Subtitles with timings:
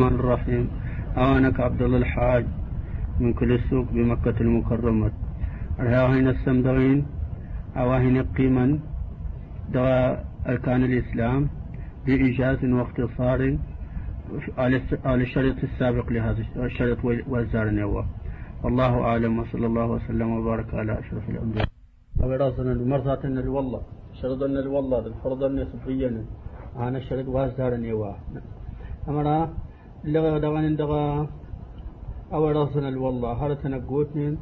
[0.00, 0.64] الرحمن الرحيم.
[1.16, 2.44] أوانك عبد الله الحاج
[3.20, 5.10] من كل السوق بمكة المكرمة.
[5.80, 6.98] الهاهين السمدغين
[7.76, 8.66] أواهن قيما
[9.74, 10.00] دغى
[10.48, 11.40] أركان الإسلام
[12.06, 13.40] بإيجاز واختصار
[15.04, 18.02] على الشريط السابق لهذا الشريط وزار نوا
[18.64, 21.68] والله أعلم وصلى الله وسلم وبارك على أشرف الأنبياء.
[22.24, 23.14] أبراسنا المرضى
[23.56, 23.82] والله.
[24.20, 25.06] شرطنا والله.
[25.06, 26.10] الفرض النسبيا
[26.76, 28.12] أنا الشريط وزار نوا
[29.08, 29.38] أمرا
[30.04, 31.26] لغا دغان دغا
[32.32, 34.38] أو راسنا والله هل تنقوتنين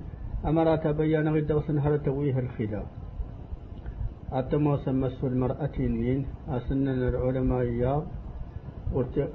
[0.48, 2.86] أمرا تبين غد وسن هل تويه الخلاف
[4.32, 7.94] أتم وسمس المرأتين أسنن العلماء يا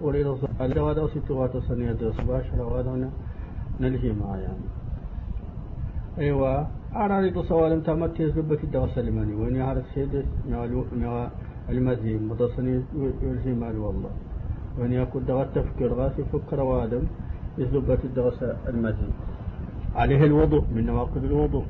[0.05, 0.27] وريد
[0.61, 3.09] الدواء دوسي تغات سنية دوس باشر وادونا
[3.81, 4.67] نلهي ما يعني
[6.19, 10.13] أيوة أنا أريد سؤال تمت يزبك الدواء سلماني وين يعرف سيد
[10.49, 11.27] نوالو نوا
[11.69, 12.73] المذهب متصني
[13.23, 14.13] يلزم والله.
[14.77, 17.03] وأن يكون دغا تفكير غاسي فكر وادم
[17.57, 19.13] يزبك الدواء المذهب
[19.95, 21.65] عليه الوضوء من نواقض الوضوء.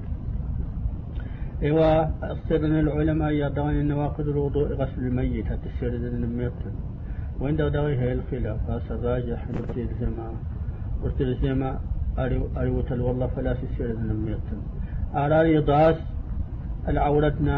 [1.63, 6.59] إيوا أصدرنا العلماء يدعون نواقض الوضوء غسل الميت حتى السير الميت
[7.39, 8.59] وين دغي هي الخلاف.
[8.69, 10.27] هذا الراجح برتيل زما
[11.03, 11.79] برتيل زما
[12.57, 14.47] أريوت والله فلا سير الميت
[15.15, 15.99] أراري ضاس
[16.91, 17.57] العورتنا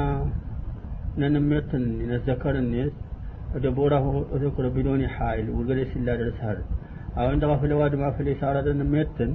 [1.18, 1.72] ننميت
[2.12, 2.92] نذكر الناس
[3.64, 4.06] دبوره
[4.44, 6.58] ذكر بدون حائل وجلس الله درسها
[7.18, 9.32] أو عندما في الواد ما في الإشارة نميتن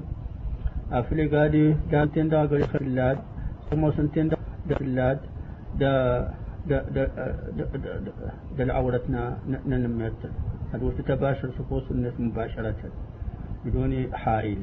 [0.93, 3.19] أفلي قادي دانتين دا قري خلاد
[3.71, 4.29] ثم سنتين
[4.69, 5.19] دا خلاد
[5.81, 5.93] دا
[6.69, 7.05] دا دا
[7.57, 7.93] دا, دا,
[8.57, 9.23] دا, العورتنا
[9.71, 10.21] ننميت
[10.73, 12.83] هذا تتباشر صفوس الناس مباشرة.
[13.65, 14.63] بدون حائل.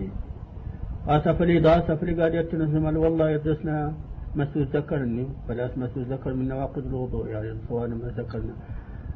[1.08, 3.94] أسفلي دا أسفلي قادي أتنزمل والله يدرسنا
[4.36, 5.26] مسو ذكرني.
[5.48, 8.54] فلا مسو ذكر من نواقض الوضوء يعني سواء ما ذكرنا.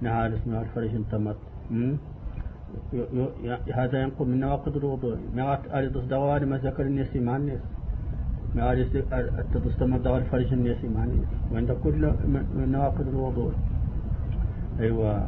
[0.02, 1.40] نهار اسمه الفرج انتمت
[3.80, 5.18] هذا ينقل من نواقض الوضوء.
[5.36, 7.62] ما أريد دوار ما ذكر الناس مع الناس
[8.58, 8.88] أريد
[9.54, 12.02] تستمر دوار الفرج الناس مع الناس وعند كل
[12.58, 13.54] من نواقض الوضوء.
[14.80, 15.28] أيوة.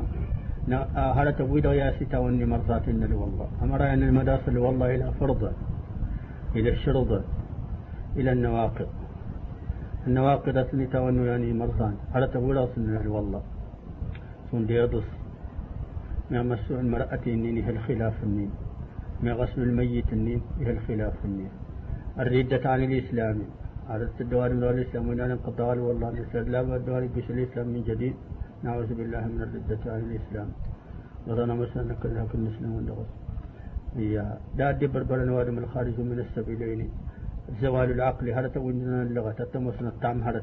[1.18, 5.44] هذا تبويد يا ستا واني مرضات إن والله أمر أن المداس والله إلى فرض.
[6.56, 7.12] إلى الشرط
[8.18, 8.90] إلى النواقض.
[10.08, 11.96] النواقض أثنتا وانو يعني مرضان.
[12.14, 13.42] هذا تبويد أصلا والله
[14.54, 15.10] سون ديضس
[16.32, 18.52] ما مسوع المرأة النين هي الخلاف النين.
[19.24, 21.52] ما غسل الميت النين هي الخلاف النين.
[22.22, 23.38] الردة عن الإسلام.
[23.90, 28.16] عادة الدوار من الإسلام وإن انقضى والله الإسلام لا والدوار بش الإسلام من جديد.
[28.64, 30.50] نعوذ بالله من الردة عن الإسلام.
[31.28, 33.10] وظن مسألة كلها كل مسلم وندغس
[34.16, 34.26] يا
[34.58, 36.90] داد بربر نوادم الخارج من السبيلين.
[37.62, 40.42] زوال العقل هذا توجدنا اللغة تتمسنا الطعم هذا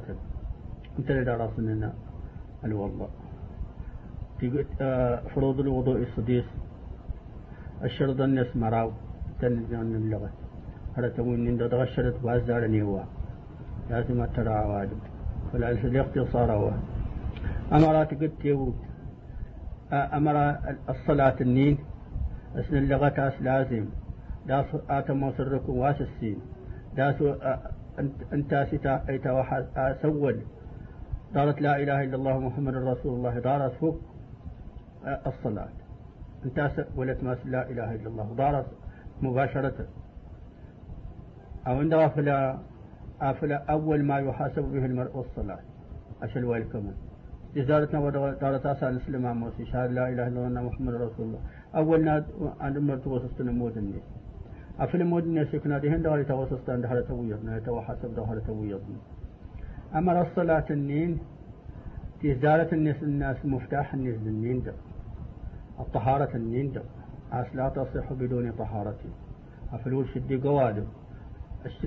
[0.98, 1.90] انت لدى راسنا.
[2.66, 3.08] الوالله
[5.34, 6.44] فروض الوضوء الصديق.
[7.84, 8.92] الشرط الناس مراو
[9.40, 10.30] تنزل اللغة.
[10.96, 13.00] هذا تقول إن تغشرت وازار نيوا
[13.90, 14.98] لازم ترى واجب
[15.52, 16.70] فلا الاختصار هو.
[17.72, 18.10] أمرات
[18.44, 18.74] يوت
[19.92, 20.36] أمر
[20.88, 21.78] الصلاة النين.
[22.56, 23.86] أسن اللغة أس لازم.
[24.46, 26.38] داس آتم وسركم واس السين.
[26.96, 27.14] داس
[28.32, 30.36] أنت ستا أيتا واحد أسول
[31.34, 33.38] دارت لا إله إلا الله محمد رسول الله.
[33.38, 33.98] دارت فوق.
[35.04, 35.68] الصلاة.
[36.44, 38.34] أنت ولت لا إله إلا الله.
[38.38, 38.66] دارت
[39.22, 39.86] مباشرة.
[41.66, 42.58] أو عند أفلا
[43.20, 45.58] أفلا أول ما يحاسب به المرء الصلاة
[46.22, 46.92] أشل ويلكم
[47.54, 49.66] جزارتنا ودارت أسال الإسلام موسى.
[49.66, 51.40] شهادة لا إله إلا الله محمد رسول الله.
[51.74, 52.24] أول ناد
[52.60, 54.06] عند مرت وسطنا الناس.
[54.78, 55.04] أفلا
[55.54, 57.56] يكون هذه هند داري توسط عند هذا تويضنا.
[57.56, 58.98] يتوحسب ده هذا تويضنا.
[59.94, 61.18] أمر الصلاة النين
[62.22, 64.62] تزارة الناس الناس مفتاح الناس للنين.
[64.62, 64.72] ده
[65.80, 66.82] الطهارة النين ده.
[67.32, 69.02] أس لا تصح بدون طهارة.
[69.72, 70.86] أفلول شدي قوادم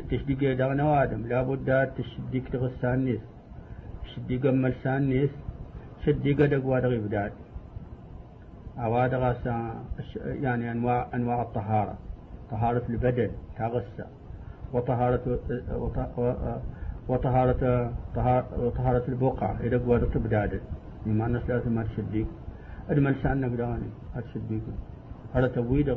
[0.09, 3.23] تشدي قيدا نوادم لابد تشديك تغسان نيس.
[4.15, 5.29] شدي قمل سان نيس
[6.05, 6.93] شدي قدق وادغ
[8.77, 9.55] أواد غاسا
[10.25, 11.95] يعني أنواع أنواع الطهارة.
[12.51, 14.05] طهارة البدن تغسى.
[14.73, 15.39] وطهارة
[17.09, 17.93] وطهارة
[18.57, 19.57] وطهارة البقعة.
[19.63, 20.61] إذا قوادة بداد
[21.05, 22.27] ما الناس لازم ما تشديك
[22.89, 24.63] أجمل سألنا قداني أتشديك
[25.33, 25.89] هذا تبويد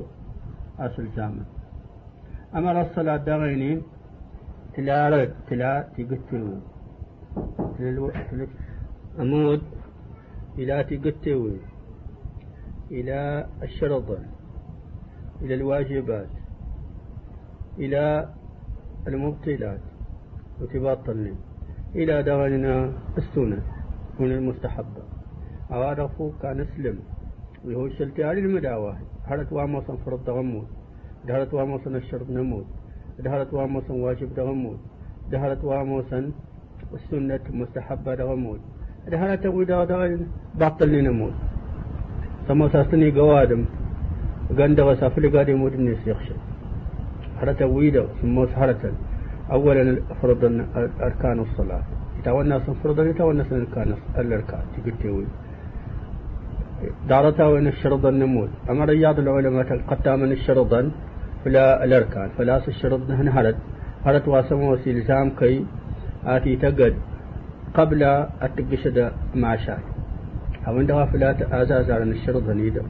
[0.78, 1.46] أصل زامن
[2.54, 3.82] أمر الصلاة دغينين
[4.74, 6.48] تلا رد تلا تقتلو
[9.20, 9.62] أمود
[10.58, 11.42] إلى تقتلو
[12.90, 14.18] إلى الشرط
[15.42, 16.28] إلى الواجبات.
[17.78, 18.28] إلى
[19.08, 19.80] المبطلات.
[20.60, 21.34] وتباطل
[21.94, 23.62] إلى دغننا السنة.
[24.20, 25.02] من المستحبة.
[26.42, 26.96] كان اسلم
[27.64, 28.96] وهو الشلتي على المداوة
[29.26, 30.66] هرت واموسا فرض تغمود
[31.26, 32.66] دهرت واموسا الشرط نمود
[33.24, 34.78] دهرت واموسا واجب تغمود
[35.30, 36.30] دهرت واموسا
[36.94, 38.60] السنة مستحبة تغمود
[39.12, 40.20] دهرت ودا داين
[40.60, 41.34] باطل نمود
[42.48, 43.64] ثم ساستني قوادم.
[44.58, 46.36] غند وسافل قادي مود الناس يخشى
[47.40, 48.82] هرت ويدا ثم هرت
[49.50, 49.84] أولا
[50.22, 50.42] فرض
[51.06, 51.82] أركان الصلاة.
[52.18, 53.88] يتونس فرضا يتونس الأركان
[54.18, 54.64] الأركان.
[55.00, 55.26] تقول
[57.08, 60.80] دارتا وين الشرط النمود أما رياض العلماء قد من الشرطا
[61.44, 62.28] فلا الأركان.
[62.36, 63.56] فلا الشرط نهن هرد
[64.06, 65.54] هرد واسمو سلزام كي
[66.34, 66.94] آتي تقد
[67.78, 68.02] قبل
[68.44, 68.98] التقشد
[69.42, 69.82] مع شاي.
[70.66, 71.30] أو عندها فلا
[71.62, 72.82] أزاز على الشرط نيدا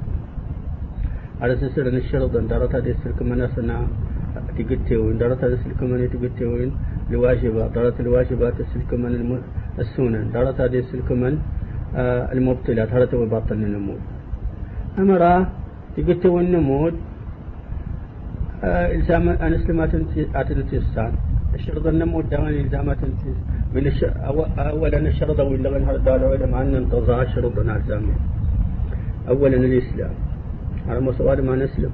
[1.43, 3.77] على سلسلة الشرط دارتا دي سلك مناسنا
[4.59, 6.71] تقتوين دارتا دي سلك من تقتوين
[7.11, 9.13] الواجبات دارتا الواجبات السلك من
[9.83, 11.35] السنن دارتا دي سلك من
[12.33, 14.01] المبطلات هذا تو باطل النمود
[14.99, 15.35] أمرا
[15.97, 16.95] تقلت والنمود
[18.65, 19.93] آه، إلزام أنسلمات
[20.41, 21.13] أتنتيسان
[21.55, 23.01] الشرط النمود دغن إلزامات
[23.75, 24.05] من الش...
[24.59, 28.15] أولا الشرط أو اللغن هذا مع أن انتظار شرط ألزامه
[29.29, 30.15] أولا الإسلام.
[30.89, 31.93] على مستوى ما نسلم.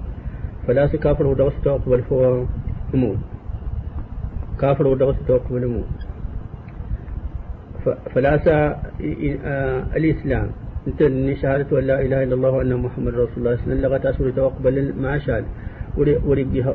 [0.66, 2.46] فلا كافر ودرس توقف الفوا
[2.94, 3.18] نمود
[4.60, 6.11] كافر ودرس توقف النمود
[7.84, 8.34] فلا
[9.44, 10.48] آه، الإسلام.
[10.88, 11.00] انت
[11.42, 14.30] شهادة أن لا إله إلا الله وأن محمد رسول الله صلى الله عليه وسلم.
[14.30, 15.44] توقبل ما شاد
[15.96, 16.72] ورقها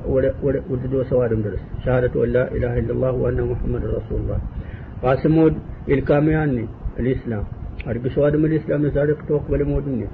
[0.70, 1.62] وددو سواد درس.
[1.86, 4.40] شهادة أن لا إله إلا الله وأن محمد رسول الله.
[5.04, 5.54] قاسمود
[5.90, 6.66] الكامياني
[7.00, 7.44] الإسلام.
[7.88, 10.08] أرق سواد من الإسلام نزارق توقبل مودني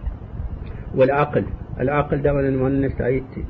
[0.97, 1.45] والعقل.
[1.79, 3.43] العقل دائما ما نستعيدتي.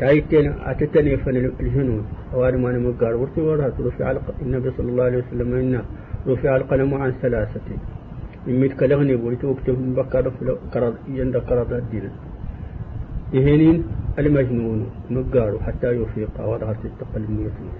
[0.00, 0.38] تعيدتي
[0.70, 2.04] أتتني فن الجنون.
[2.34, 3.12] أواد ما نمقار.
[3.20, 4.06] ورتي ورها رفع
[4.42, 5.82] النبي صلى الله عليه وسلم إنه
[6.28, 7.68] رفع القلم عن ثلاثة.
[8.46, 10.24] يميت كلغني بولتو اكتب بكر
[10.72, 12.10] قرض يند قرض الدين.
[13.32, 13.84] يهينين
[14.18, 14.80] المجنون
[15.10, 17.78] مقار حتى يفيق وظهرت التقلم يتميز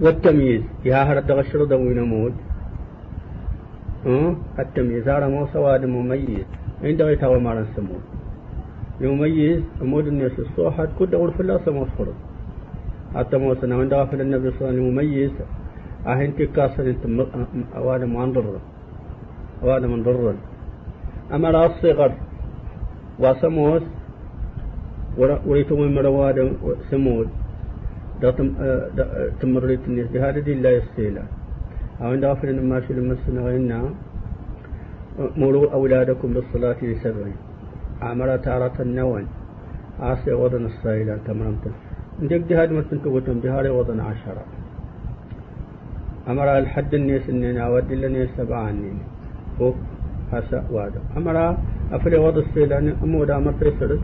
[0.00, 2.34] والتمييز يا هرد غشر دوين مود
[4.06, 6.46] أه؟ التمييز هذا مو سواد مميز.
[6.84, 8.04] عند غيتا مارن سمود
[9.00, 12.14] يميز مود الناس الصوحات كد غرف الله سموس فرض
[13.14, 15.34] حتى موسنا من داخل النبي صلى الله عليه وسلم مميز.
[16.06, 16.38] انت
[17.76, 18.46] أوانا منضر
[19.62, 20.34] أوانا منضر
[21.34, 22.12] أما لا الصغر
[23.22, 23.84] وسموس
[25.48, 26.38] وريتم مرواد
[26.90, 27.28] سمود.
[29.40, 30.08] تمريت الناس.
[30.12, 31.24] بهذا دي لا يستيلا.
[32.00, 33.78] أو عند غفر ما شل مسنا غينا
[35.36, 37.38] مروا أولادكم بالصلاة لسبعين.
[38.02, 39.26] عمر تارة النوان.
[40.00, 41.70] عاصي وضن السائلة تمامتا
[42.22, 44.44] ندق جهاد ما تنتقوتم بهاري وضن عشرة.
[46.28, 48.92] أمر الحد النيس إننا ودي النيس سبعاني
[49.60, 49.72] هو
[50.32, 51.56] هسا وادا أمر
[51.92, 53.98] أفلي وضع السيلاني أمو دا أمر تيسر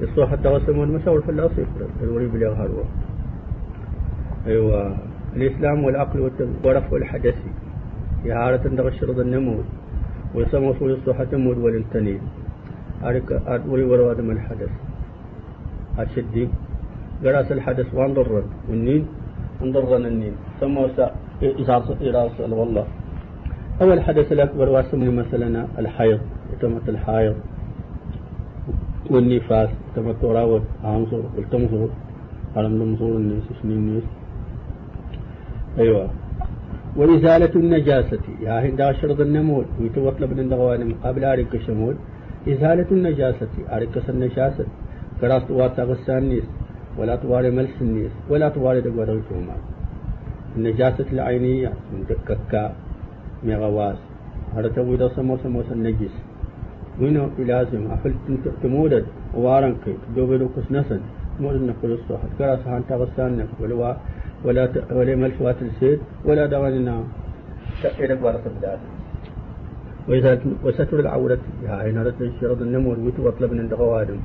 [0.00, 1.68] يصو حتى غسمون مساول في الأصيف
[2.02, 2.84] الوري بلي هاروا.
[4.46, 4.96] أيوة.
[5.36, 6.30] الإسلام والعقل
[6.64, 7.50] والرفع الحدثي
[8.30, 9.64] إعارة تغشر النمود
[10.34, 12.20] ويسمى وصول الصحة مود والانتنين
[13.04, 14.72] أريك أدوري ورواد من الحدث.
[15.98, 16.48] أشدي.
[17.24, 18.46] قراس الحدث وانضرن.
[18.68, 19.06] والنين
[19.62, 20.34] انضرن النين.
[21.42, 22.86] إراسل والله.
[23.82, 26.20] أول حدث الأكبر واسمه مثلا الحيض
[26.52, 27.36] يتمت الحيض
[29.10, 31.88] والنفاس يتمت راود أنظر والتنظر
[32.56, 34.02] على منظور الناس سنين الناس؟
[35.78, 36.10] أيوة.
[36.96, 41.94] وإزالة النجاسة يا هند أشرد النمول ويتوطلب من الغوانم قبل أريك شمول.
[42.48, 44.66] إزالة النجاسة أريك النجاسة
[45.20, 46.42] كراس توار تغسان الناس
[46.98, 49.77] ولا تواري ملس الناس ولا تواري دقوار الكومات
[50.58, 52.62] النجاسة العينية من ككا
[53.46, 53.98] مغواس
[54.56, 56.14] هذا تبوي ده سمو سمو النجس
[57.00, 58.12] وينو لازم أفل
[58.62, 59.06] تمودد.
[59.34, 61.00] وارن كي دوبي لو كس نسن
[61.40, 62.28] مودد نقول الصحة.
[62.38, 63.96] كرا سهان تغسان ولا
[64.44, 67.04] ولا ولا ملفوات السيد ولا دواننا
[68.02, 68.80] إلى بارة بدات
[70.08, 70.32] وإذا
[70.64, 71.38] وستر العورة.
[71.68, 74.18] عين هذا الشرط النمو ويتو أطلب من الغوادم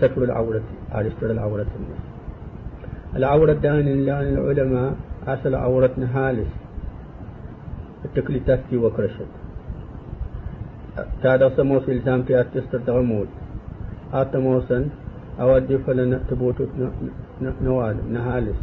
[0.00, 0.66] ستر العورة.
[0.92, 2.09] على ستر العورة الناس
[3.16, 4.94] العورة دان لأن العلماء
[5.26, 6.48] أصل عورة نهالس
[8.04, 9.30] التكليتات في وكرشت.
[11.22, 13.26] تادا سموس إلزام في أتستر تغمول
[14.12, 14.86] آتموسن
[15.40, 16.58] أودي فلن تبوت
[17.62, 18.60] نوال نهالس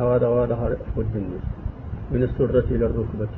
[0.00, 1.44] أواد أواد فود الناس
[2.12, 3.34] من السرة إلى الركبة.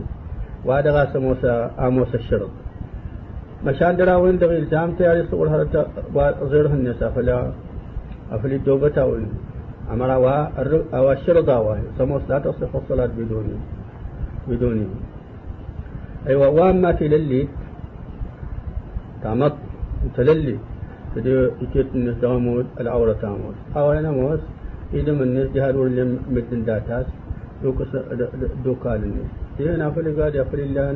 [0.65, 2.51] وهذا غاس موسى آموس الشرط.
[3.67, 5.49] مشان درا وين دغ إلزام تياري صور
[6.53, 7.53] غيرها النساء فلا.
[8.33, 9.05] أفلي دوبتا
[9.93, 10.11] أمر
[10.95, 13.59] أو الشرط أواه سموس لا تصح الصلاة بدونه
[14.49, 14.89] بدونه
[16.27, 17.49] أيوة وأما في للي
[19.23, 19.55] تامط
[20.17, 20.57] تللي
[21.15, 24.43] تدي يكيت الناس تغمود العورة تاموس حاولنا موس
[24.95, 27.07] إذا من الناس جهاد ولا مدن داتاس
[27.63, 27.91] دوكس
[28.65, 29.31] دوكال الناس.
[29.61, 30.87] هنا فلي قاعد يفل الله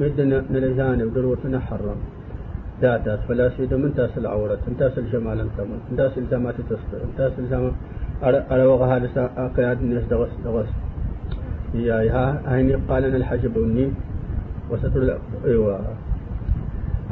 [0.00, 2.00] مدنا نلجانب دروتنا حرم.
[2.82, 7.72] داتاس فلا سيد من تاس العورة تاس الجمال انتمن تاس الجمال تستر تاس الجمال
[8.22, 10.70] على وغا هذا قياد الناس دغس دغس.
[11.74, 13.90] يا ها هيني قال أنا الحجب اني
[14.70, 15.80] وستر أيوه.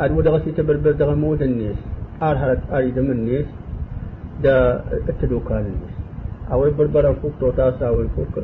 [0.01, 1.79] أد مدغس يتبربر دغمود الناس.
[2.23, 3.49] ارهرت اريد من الناس.
[4.43, 5.95] دا التدوكان الناس.
[6.53, 8.35] أو بربر فوق توتاسا أو فوق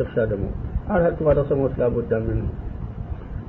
[0.00, 0.48] إرشاد مو.
[0.90, 2.48] ارهرت ما رسموت لابد منه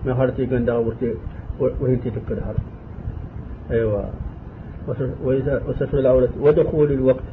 [0.05, 1.13] ما هرتي غندا ورتي
[1.59, 2.65] وهنتي تكر هرت
[3.71, 4.09] أيوة.
[5.67, 7.29] وستر العورة ودخول الوقت.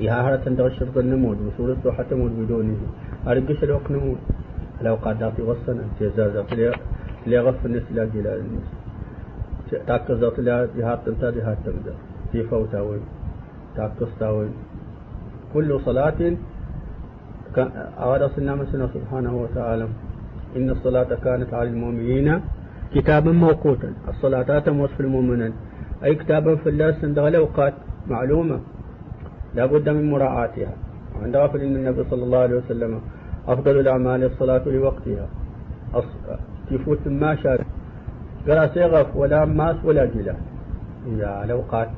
[0.00, 2.76] يا هرة تندغ الشرط النمود وصورة حتى مود بدونه.
[3.62, 4.18] الوقت نمود.
[4.80, 6.52] الأوقات داطي وصنا جزاء ذات
[7.26, 8.68] اللي غف الناس لا جلال الناس.
[10.20, 10.40] ذات
[10.76, 11.58] جهات تمتا جهات
[12.32, 13.00] في فوتا وين
[14.20, 14.52] تاوين
[15.54, 16.20] كل صلاة
[17.98, 19.86] أراد سنة سبحانه وتعالى.
[20.56, 22.40] إن الصلاة كانت على المؤمنين
[22.94, 23.90] كتابا موقوتا.
[24.08, 25.52] الصلاة وصف المؤمنين.
[26.04, 27.74] أي كتابا في الله سندغ الأوقات
[28.08, 28.60] معلومة.
[29.56, 30.72] لا بد من مراعاتها.
[31.16, 33.00] وعند غفل إن النبي صلى الله عليه وسلم
[33.48, 35.26] أفضل الأعمال الصلاة لوقتها.
[36.70, 37.60] تفوت ما شاء
[38.48, 40.36] قال سيغف ولا ماس ولا جلال
[41.18, 41.88] يا الأوقات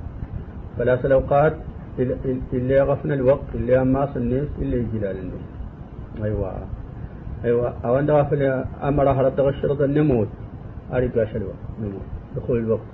[0.78, 1.54] فلا الأوقات
[2.52, 5.44] اللي يغفنا الوقت اللي ماس الناس اللي جلال الناس
[6.24, 6.52] أيوة.
[7.44, 7.74] أيوة.
[7.84, 8.42] أو عند غفل
[8.82, 10.28] أمر هرب الشرط النموذج.
[10.92, 12.90] أريد شلوة نموت دخول الوقت.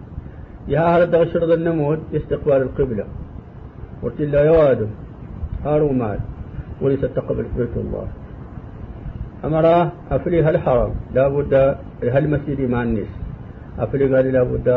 [0.69, 3.05] يا أهل الشرط النموت استقبال القبلة.
[4.05, 4.91] قلت له يا آدم
[5.65, 6.19] هارو مال
[6.83, 8.07] وليس تقبل بيت الله.
[9.45, 11.55] أمره أفلي هالحرم لا بد
[12.15, 13.13] هالمسجد مع الناس.
[13.79, 14.69] أفلي قال لا بد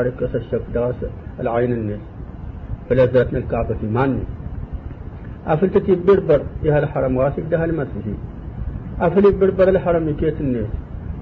[0.00, 0.98] أركس الشك داس
[1.40, 2.04] العين الناس.
[2.86, 4.30] فلذاتنا الكعبة مع الناس.
[5.46, 6.40] أفلتتي بربر.
[6.64, 8.18] يا هالحرم واسك ده هالمسجد
[9.00, 10.72] أفلي بربر الحرم يكيت الناس.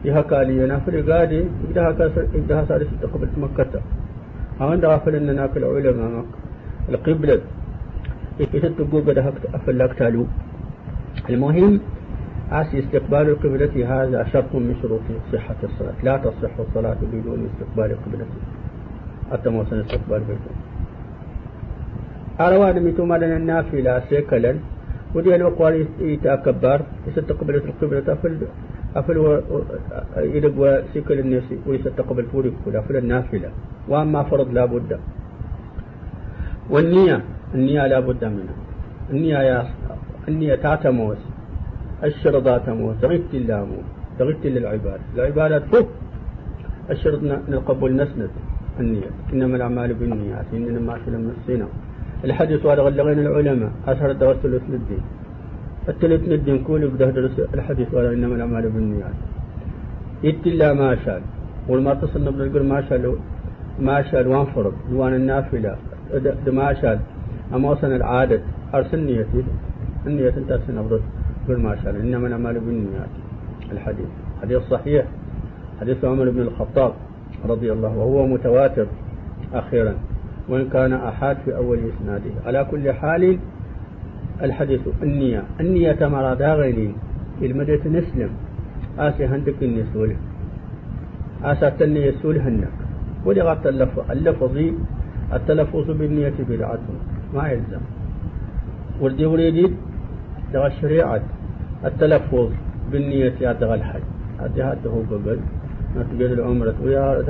[0.04, 3.72] يهكالي ينافل قادي إقدها كاسر إقدها سارس تقبل مكة.
[4.60, 6.45] أوان دغافل أن ناكل علماء مكة.
[6.88, 7.40] القبلة.
[8.78, 9.18] تقول قد
[9.54, 10.26] أفل لك تالو
[11.30, 11.80] المهم
[12.52, 15.00] عسي استقبال القبلة هذا شرط من شروط
[15.32, 15.98] صحة الصلاة.
[16.02, 18.26] لا تصح الصلاة بدون استقبال القبلة.
[19.32, 20.52] التموسن استقبال بيته
[22.40, 24.54] أرواد ميتو مالنا النافلة سيكلا
[25.14, 26.80] ودي الوقوار يتأكبر.
[27.08, 28.32] يستقبل القبلة أفل
[28.96, 29.16] أفل
[30.16, 33.50] يدق سكل الناس ويستقبل فوري كل أفل النافلة.
[33.88, 35.00] وأما فرض لا بد.
[36.70, 38.56] والنية النية لا بد منها.
[39.10, 39.66] النية يا
[40.28, 41.18] النية تعتموس
[42.04, 43.78] الشرط تموس تغيت اللامو
[44.18, 45.58] تغيت للعبادة العبادة.
[45.58, 45.88] فوق
[46.90, 48.30] الشرط نقبل نسند
[48.80, 49.10] النية.
[49.32, 51.68] إنما الأعمال بالنيات إنما ما في السنة
[52.24, 55.04] الحديث وهذا غلغين العلماء أثر التوسل الدين.
[55.88, 59.16] التلت ندين كل يقدر درس الحديث ولا إنما الأعمال بالنيات.
[60.24, 61.22] إلا ما شاء.
[61.68, 63.14] والما تصلنا بالقر ما شاء
[63.80, 65.76] ما شاء وان فرض دوان النافلة
[66.46, 67.00] ما شاء
[67.54, 68.40] أما وصل العادة
[68.74, 69.44] أرسل نيتي
[70.06, 71.00] النية أنت أرسل أفضل
[71.48, 73.08] قل ما شاء إنما الأعمال بالنيات.
[73.72, 74.06] الحديث.
[74.42, 75.04] حديث صحيح.
[75.80, 76.92] حديث عمر بن الخطاب
[77.48, 78.86] رضي الله وهو متواتر
[79.54, 79.94] أخيرا.
[80.48, 82.30] وإن كان أحاد في أول إسناده.
[82.46, 83.38] على كل حال
[84.42, 85.42] الحديث النية.
[85.60, 86.94] النية تمر داغلين
[87.42, 88.30] المدة نسلم.
[88.98, 90.16] آسي هندك النسول
[91.44, 92.68] آسا النية سول هنك
[93.24, 94.72] ولغة اللفظ اللفظي
[95.32, 96.78] التلفظ بالنية بدعة
[97.34, 97.80] ما يلزم.
[99.00, 99.66] وردي وريدي
[100.52, 101.20] دغ الشريعة
[101.84, 102.50] التلفظ
[102.92, 104.02] بالنية يدغ الحج.
[104.40, 105.38] هذه هذا هو قبل.
[105.96, 107.24] ما تقول العمرة ويا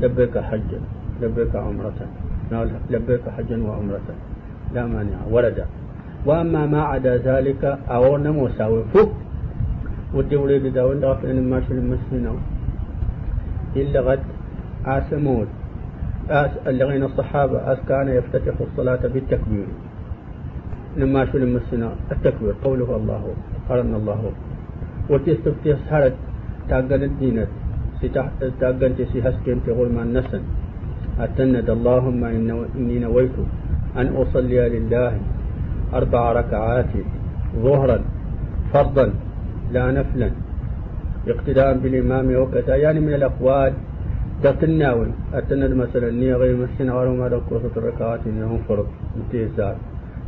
[0.00, 0.80] لبيك حجا
[1.22, 2.00] لبيك عمرة.
[2.90, 4.08] لبيك حجا وعمرة.
[4.74, 5.64] لا مانع ورد.
[6.26, 9.12] وأما ما عدا ذلك أو نمو ساوي فوق
[10.14, 12.38] ودي وليد داون دافع إن ما شل المسلمين
[13.76, 14.24] إلا غد
[14.84, 15.48] عاسمود
[16.30, 19.66] آس اللغين الصحابة كان يفتتح الصلاة بالتكبير.
[20.96, 23.22] لما شل المسلمين التكبير قوله الله
[23.68, 24.32] قرن الله.
[25.10, 26.16] وتستفتي سهرت
[26.68, 27.46] تاقل الدين
[28.60, 30.42] تاقل تسي هسكين تقول ما نسن
[31.20, 32.24] أتند اللهم
[32.76, 33.36] إني نويت
[33.96, 35.12] أن أصلي لله
[35.94, 36.92] أربع ركعات
[37.56, 37.98] ظهرا
[38.72, 39.06] فرضا
[39.72, 40.30] لا نفلا.
[41.28, 43.72] اقتداء بالإمام وكذا يعني من الأقوال
[44.44, 45.08] تتناول.
[45.38, 49.76] أتند مثلا نية غير مسنا ورما دكوا ست ركعات إنهم فرض امتيازات.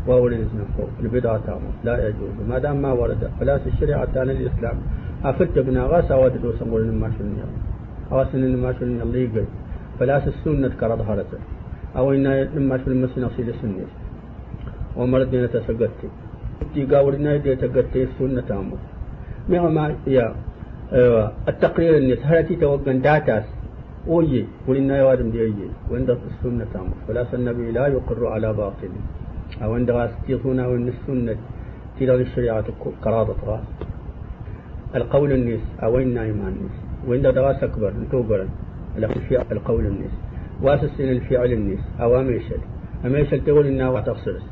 [0.06, 0.38] وأولي
[0.76, 2.35] فوق البدعة تعمل لا يجوز.
[2.49, 4.76] ما دام ما ورد فلا الشريعة عن الإسلام.
[5.25, 7.46] أفلت بنا غاسا وددو سنقول ما شنيا
[8.12, 9.44] أواسن ما شو اللي يقل
[9.99, 11.38] فلاس السنة كرد هرته
[11.96, 13.88] أو إن لما شو المسن أصيل السنة.
[14.96, 16.08] ومرد دينا تسقطي
[16.75, 18.76] تي قاورنا دي تقطي السنة تامو
[19.49, 20.35] ما يا
[20.92, 21.32] أيوة.
[21.49, 23.46] التقرير الناس هل توقن داتاس
[24.06, 28.90] ويي ولنا يوادم دي أيي وعند السنة تامو فلاس النبي لا يقر على باطل.
[29.62, 31.36] أو عند غاستيطونا وإن السنة
[32.00, 32.64] تلغي الشريعة
[33.02, 33.64] قراضة غاس
[34.94, 35.60] القول النيس.
[35.82, 38.46] أو إن إيمان النيس وإن دراس أكبر نتوبر.
[39.52, 40.14] القول النيس.
[40.62, 41.80] وأسسين الفعل النيس.
[42.00, 42.60] أو أميشل.
[43.06, 44.44] أميشل تقول إنها تغسرس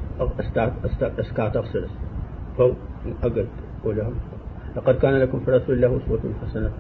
[1.19, 1.91] أسكا تغسرس
[2.57, 2.73] فو
[3.23, 3.47] أقل.
[3.85, 4.15] قولهم
[4.77, 6.71] لقد كان لكم في رسول الله أسوة حسنة.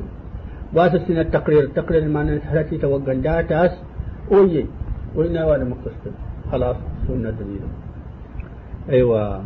[0.74, 1.62] واسسين التقرير.
[1.70, 3.72] التقرير المعنى التي توقن داتاس
[4.32, 4.66] أوي.
[5.16, 6.12] وإن وأنا مقصد.
[6.52, 6.76] خلاص.
[7.08, 7.64] سنة دليل
[8.90, 9.42] أيوة.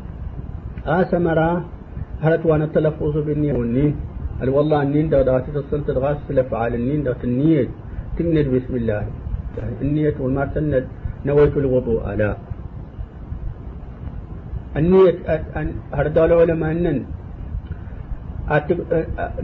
[0.87, 1.51] آسمرا
[2.25, 3.93] هلت وأنا التلفظ بالنية والنين
[4.41, 7.69] قال والله النين دا داتي تصل تدغاس الأفعال النين دا النية
[8.19, 9.03] تند بسم الله.
[9.83, 10.85] النية والما تند
[11.27, 12.03] نويت الوضوء.
[12.21, 12.37] لا.
[14.77, 15.15] النية
[15.99, 16.99] هردال علماء أنن؟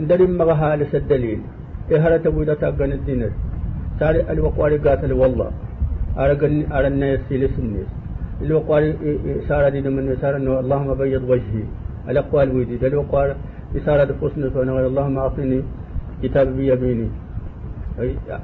[0.03, 1.41] ندرم مغها لس الدليل.
[1.93, 3.23] إهرة تبويدة تاقن الدين
[4.01, 5.51] ساري الوقواري قاتل والله
[6.19, 7.91] أرقن أرنا يسيلس النيس
[8.43, 8.89] الوقواري
[9.49, 11.65] سارة دين من سارة اللهم بيض وجهي
[12.11, 13.29] الأقوال ويدي الوقوار
[13.79, 15.59] إسارة فسنة ونغير اللهم أعطني
[16.23, 17.09] كتاب بيميني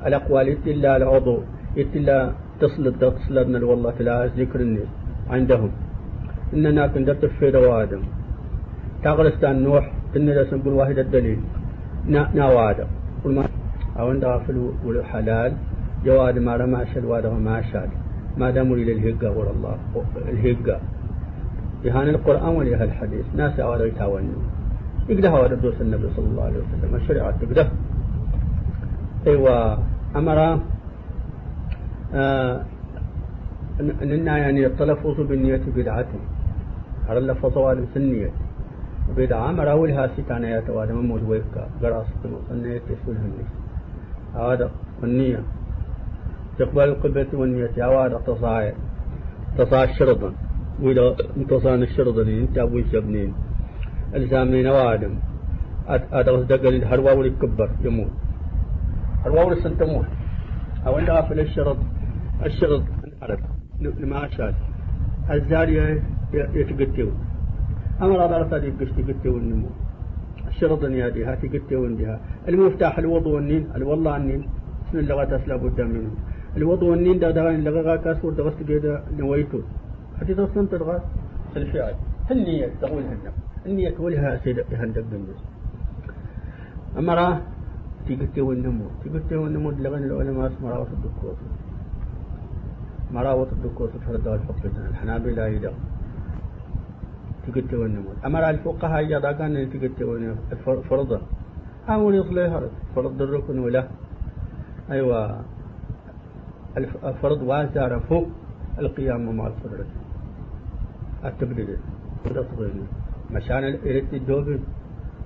[0.07, 1.37] الأقوال إلا العضو
[1.77, 2.17] إلا
[2.61, 4.91] تصلت تصلتنا والله تلا ذكر الناس
[5.35, 5.71] عندهم
[6.55, 8.03] إننا كنا في وادم
[9.05, 9.85] تغرستان نوح
[10.17, 11.41] إننا سنقول واحد الدليل
[12.39, 13.49] نا وادم قل ما
[13.99, 14.51] أو عندها في
[14.85, 15.53] الحلال
[16.05, 17.89] جواد ما رمى شل وادم ما شال
[18.39, 19.77] ما دام إلى الهجة ولا الله
[20.29, 20.79] الهجة
[21.85, 24.43] يهان القرآن وليها الحديث ناس أولا يتاونوا
[25.09, 27.69] يقدها هذا دوس النبي صلى الله عليه وسلم الشريعة تقده
[29.27, 29.79] أيوة
[30.17, 30.61] أمر
[32.15, 32.65] آه
[33.81, 36.07] أننا يعني التلفظ بالنية بدعة
[37.09, 37.59] على اللفظ
[39.11, 42.07] والم سنية بدعة أمر أولها ستانا يتوادم ممود ويكا قراص
[42.51, 43.49] النية يسولها النية
[44.35, 44.71] هذا
[45.03, 45.43] النية
[46.53, 47.71] استقبال القبلة والنية.
[47.77, 48.75] هذا تصاعد.
[49.59, 50.35] تصاعد شرطا
[50.83, 53.35] وإذا انتصان الشرطا انت أبوي شبنين
[54.15, 55.19] الزامين وادم.
[55.89, 58.11] أدرس دقل الهرواول يكبر يموت.
[59.25, 60.07] هرواول سنتموت
[60.87, 61.77] أو أن غافل الشرط.
[62.47, 63.39] الشرط العرب
[63.81, 64.55] لما أشاد
[65.31, 67.13] الزارية يتقتل
[68.03, 69.71] أمر هذا رفض يقش تقتل النمو
[70.49, 74.43] الشرط يادي هاتي قتل وندها المفتاح الوضوء والنين الوالله النين.
[74.85, 76.13] بسم الله تسلا بد منه
[76.57, 79.61] الوضوء والنين دا دغان لغا كاسور دغست كده نويتو.
[80.21, 81.03] حتى تصنت تدغاس
[81.57, 81.95] الفعل
[82.31, 83.35] النية تقول هنم
[83.67, 85.41] النية ولها سيد هندق بندس
[86.99, 87.27] أمرا
[88.07, 91.37] تيقتي والنمو تيقتي والنمو لغن العلماء مراوة الدكوة
[93.15, 95.77] مراوة الدكوة فرد الفقه الحنابلة يدغ.
[97.47, 100.37] تيقتي والنمو أمرا الفقهاء يدا كان تيقتي والنمو
[100.91, 101.21] فرضا.
[101.89, 103.89] أمر يصلي هرد فرض الركن ولا
[104.91, 105.41] أيوة.
[107.05, 108.29] الفرض واسع فوق
[108.79, 109.87] القيام مع الفرد.
[111.25, 111.77] التبديل.
[113.31, 114.49] مشان إريد الدوب.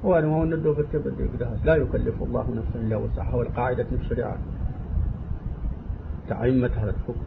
[0.05, 1.25] هو ما هو الدوب تبدي
[1.65, 3.35] لا يكلف الله نفسا إلا وسعها.
[3.35, 4.37] والقاعدة في الشريعة.
[6.29, 7.27] تعيمة هذا الحكم.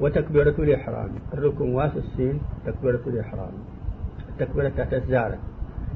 [0.00, 1.10] وتكبيرة الإحرام.
[1.34, 3.52] الركن واس السين تكبيرة الإحرام.
[4.40, 5.38] التكبيرة تحت الزارة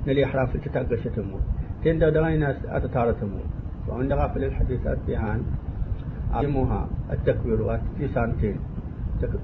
[0.09, 1.39] الإحرام في الكتاب شتمو
[1.85, 3.41] تندى دغاي ناس أتتارة تمو.
[3.89, 5.43] وعندها في الحديثات بيهان
[6.33, 8.57] علمها التكبير في سانتين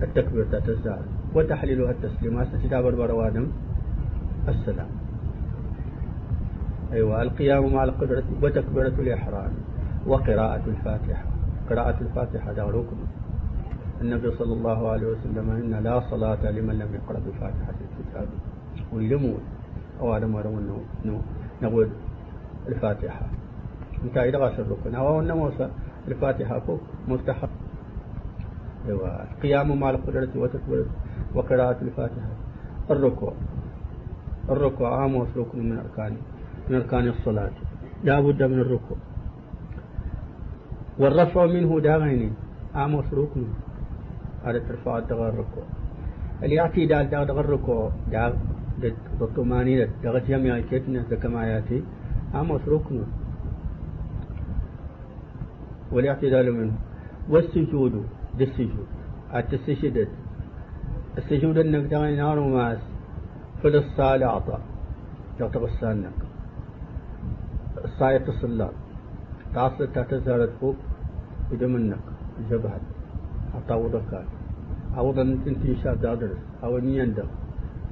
[0.03, 1.05] التكبير تحت الزارة
[1.35, 3.47] وتحليلها التسليم هسه كتاب البروادم
[4.49, 4.89] السلام.
[6.93, 9.53] أيوة القيام مع القدرة وتكبيرة الإحرام.
[10.07, 11.25] وقراءة الفاتحة.
[11.71, 12.97] قراءة الفاتحة ده ركن
[14.01, 18.29] النبي صلى الله عليه وسلم إن لا صلاة لمن لم يقرأ بفاتحة الكتاب.
[18.93, 19.41] ويلمون
[20.01, 20.43] أو هذا ما
[21.63, 21.89] نقول
[22.69, 23.27] الفاتحة.
[24.05, 24.95] أنت إذا غاش الركن.
[24.95, 25.61] أو أن
[26.09, 27.49] الفاتحة فوق مستحب.
[28.89, 29.23] أيوة.
[29.23, 30.87] القيام مع القدرة وتكبيرة
[31.35, 32.29] وقراءة الفاتحة.
[32.91, 33.33] الركوع.
[34.51, 36.17] الركوع عام ركن من أركان
[36.69, 37.51] من أركان الصلاة.
[38.05, 38.99] لا بد من الركوع.
[40.99, 42.31] والرفع منه داغيني
[42.75, 43.45] عام ركن.
[44.45, 45.65] هذا ترفع دغ الركوع.
[46.43, 48.33] الاعتدال دغ دغ الركوع دغ
[49.21, 51.83] الطمأنينة دغ جميع كتنة كما يأتي
[52.35, 53.03] عام ركن
[55.93, 56.73] والاعتدال منه
[57.29, 58.05] والسجود
[58.39, 58.87] بالسجود
[59.35, 60.09] التسجد
[61.19, 62.79] السجود انك تغني نار وماس
[63.65, 64.61] الصلاة عطا
[65.41, 66.19] لو تغسانك
[67.85, 68.71] الصاية الصلاة
[69.55, 70.77] تعصل تعتزارت فوق
[71.51, 72.05] بدمنك
[72.41, 72.81] الجبهة
[73.55, 74.27] حتى وضكات
[74.99, 77.27] أوضا تنشا دادرس أو نيندر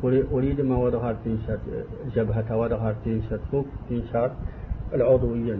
[0.04, 1.60] أريد ما وضعها تنشأت
[2.14, 4.32] جبهة وضعها تنشأت فوق تنشأت
[4.94, 5.58] العضويا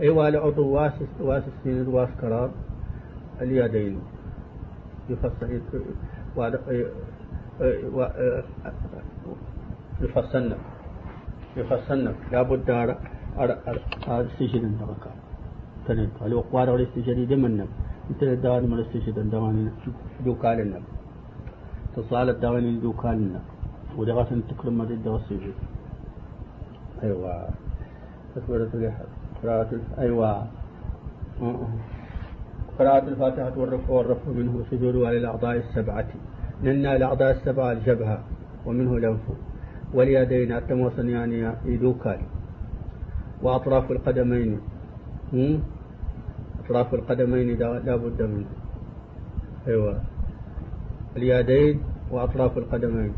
[0.00, 2.50] أيوة العضو واسس واسس سين واس كرار
[3.40, 4.00] اليدين.
[5.10, 5.60] يفصل
[10.00, 10.56] يفصلنا
[11.56, 12.96] يفصلنا لابد على
[14.08, 15.10] السجن الدركة
[15.86, 16.10] تنين.
[16.20, 17.66] وقوار على السجن دمنا.
[18.10, 19.70] مثل الدار من السجن دواني
[20.24, 20.80] دوكالنا
[21.96, 23.40] تصال الدواني دوكالنا
[23.96, 25.52] ودغة تكرم مدى السجن
[27.02, 27.48] أيوة.
[28.36, 28.92] تكبيرة
[29.42, 30.46] قراءة أيوة.
[32.78, 36.06] قراءة الفاتحة والرفع والرفع منه سجود على الأعضاء السبعة.
[36.62, 38.18] لنا الأعضاء السبعة الجبهة
[38.66, 39.20] ومنه الأنف.
[39.94, 42.18] واليدين التموسن يعني يدوكال
[43.42, 44.60] وأطراف القدمين.
[46.64, 48.46] أطراف القدمين لا بد منه.
[49.66, 50.13] أيوة.
[51.16, 53.12] اليدين وأطراف القدمين.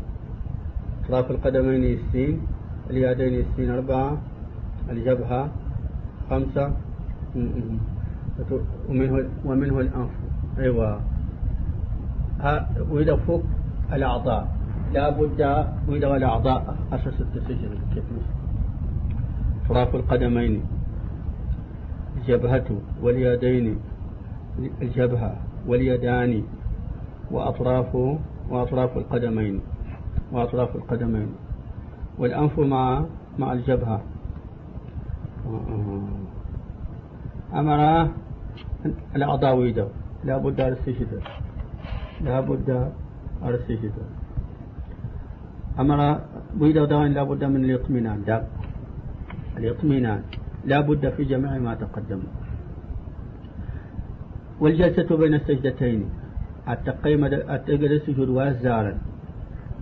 [1.05, 2.41] أطراف القدمين السين
[2.89, 4.17] اليدين السين أربعة
[4.89, 5.49] الجبهة
[6.29, 6.73] خمسة.
[8.89, 10.09] ومنه ومنه الأنف.
[10.59, 11.01] أيوة.
[12.89, 13.43] وإذا فوق
[13.93, 14.47] الأعضاء.
[14.93, 15.41] لا بد
[15.87, 16.77] وإذا الأعضاء.
[16.91, 18.03] أساس التسجل كيف
[19.65, 20.63] أطراف القدمين.
[22.17, 22.69] الجبهة
[23.01, 23.79] واليدين.
[24.81, 25.35] الجبهة
[25.67, 26.43] واليدان.
[27.31, 27.91] وأطراف
[28.49, 29.61] وأطراف القدمين
[30.31, 31.29] وأطراف القدمين.
[32.17, 33.05] والأنف مع
[33.39, 34.01] مع الجبهة.
[37.53, 38.09] أمر
[39.15, 39.87] الأعضاء ويدو
[40.23, 41.11] لا بد السجد
[42.21, 42.69] لا بد
[43.45, 43.95] السجد
[45.79, 45.99] أمر
[46.59, 48.23] ويدو دوين لا بد من الاطمئنان.
[48.25, 48.47] دا
[49.57, 50.21] الاطمئنان.
[50.65, 52.21] لا بد في جميع ما تقدم.
[54.59, 56.09] والجلسة بين السجدتين.
[56.73, 58.93] التقيم التقل السجود وازارا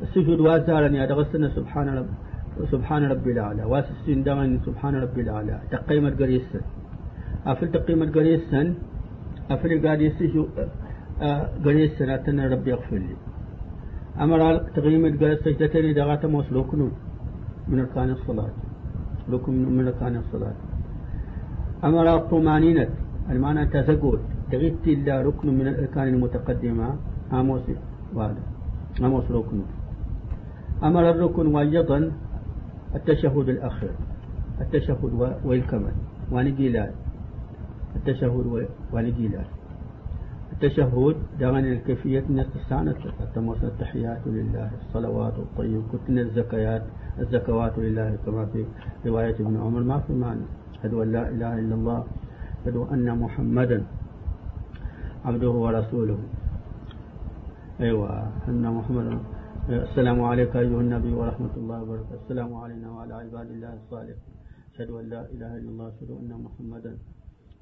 [0.02, 2.10] السجود وازارا يا دغسنا سبحان رب
[2.74, 3.64] سبحان ربي الأعلى.
[3.72, 5.56] واسسين دغن سبحان ربي الأعلى.
[5.72, 6.60] تقيم القريسة
[7.52, 8.60] أفل تقيم القريسة
[9.54, 10.48] أفل قاديسة
[11.66, 13.16] قريسة أتنا ربي يغفر لي.
[14.24, 14.40] أمر
[14.76, 16.82] تقيم القريسة سجدتين دغات موس ركن
[17.70, 18.54] من أركان الصلاة.
[19.34, 20.58] ركن من أركان الصلاة.
[21.84, 22.90] أمر الطمأنينة
[23.32, 26.96] المعنى تزقود تغيت إلا ركن من الأركان المتقدمة.
[27.34, 27.62] آموس
[28.14, 28.44] وهذا
[29.02, 29.62] آموس ركن.
[30.84, 32.12] أمر الركن وأيضا
[32.96, 33.96] التشهد الأخير.
[34.62, 35.12] التشهد
[35.46, 35.96] والكمل
[36.32, 36.94] ونقيلات
[37.96, 39.50] التشهد ونقيلات
[40.54, 44.70] التشهد دغن الكيفية نستستعنت التموس التحيات لله.
[44.82, 45.82] الصلوات الطيب.
[45.94, 46.84] كتن الزكيات.
[47.20, 48.18] الزكوات لله.
[48.26, 48.66] كما في
[49.06, 49.82] رواية ابن عمر.
[49.84, 50.46] ما في معنى.
[50.74, 52.04] أشهد أن لا إله إلا الله.
[52.62, 53.84] أشهد أن محمدا
[55.26, 56.20] عبده ورسوله.
[57.80, 58.10] أيوة
[58.50, 59.20] أن محمدا
[59.70, 62.22] السلام عليك أيها النبي ورحمة الله وبركاته.
[62.24, 64.18] السلام علينا وعلى عباد الله الصالح
[64.72, 66.94] أشهد أن لا إله إلا الله أشهد أن محمدا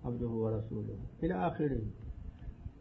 [0.05, 0.95] عبده ورسوله.
[1.23, 1.81] إلى آخره.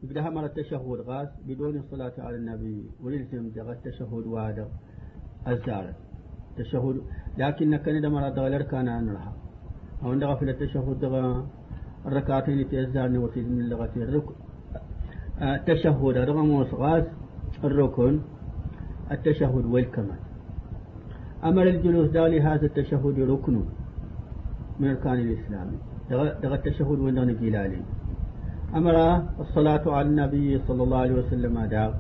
[0.03, 4.69] يبدأ مرة التشهد غاز بدون الصلاة على النبي وللزم دغ التشهد وهذا
[5.49, 5.95] الزارة
[6.59, 6.97] تشهد
[7.39, 9.33] لكن كان إذا مرة دغ الأركان نرها
[10.03, 11.15] أو دغ في التشهد دغ
[12.07, 14.35] الركعتين تيزارني وتيز من اللغة الركن
[15.43, 17.05] التشهد رغم غاز
[17.65, 18.15] الركن
[19.13, 20.21] التشهد والكمال.
[21.45, 23.57] أمر الجلوس دالي هذا التشهد ركن
[24.81, 25.69] من أركان الإسلام.
[26.43, 27.57] دغ التشهد وين نقيل
[28.75, 28.97] أمر
[29.41, 31.91] الصلاة على النبي صلى الله عليه وسلم دغ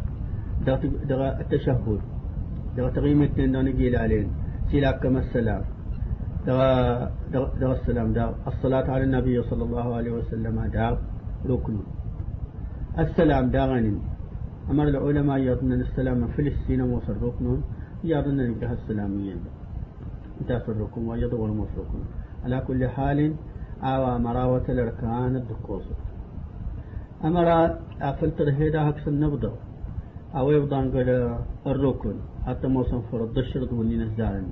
[1.10, 2.00] دغ التشهد.
[2.76, 4.26] دغ تغيم التين نقيل عليه
[4.70, 5.62] سلاك كما السلام.
[7.62, 10.96] دغ السلام دغ الصلاة على النبي صلى الله عليه وسلم دغ
[11.50, 11.76] ركن.
[12.98, 13.94] السلام دغني
[14.70, 16.80] أمر العلماء يظن السلام فلسطين
[17.22, 17.46] ركن
[18.04, 19.36] يظن نجاه السلامية
[20.40, 22.00] انتهت الركن ويضغل ركن
[22.44, 23.18] على كل حال
[23.82, 25.86] آوى مراوة الأركان الدكوس
[27.24, 27.48] أمر
[28.00, 29.52] أفلتر هيدا هكس النبضة
[30.34, 31.08] أو يبضان قل
[31.66, 34.46] الركن حتى موسم فرد الشرط وني نزارن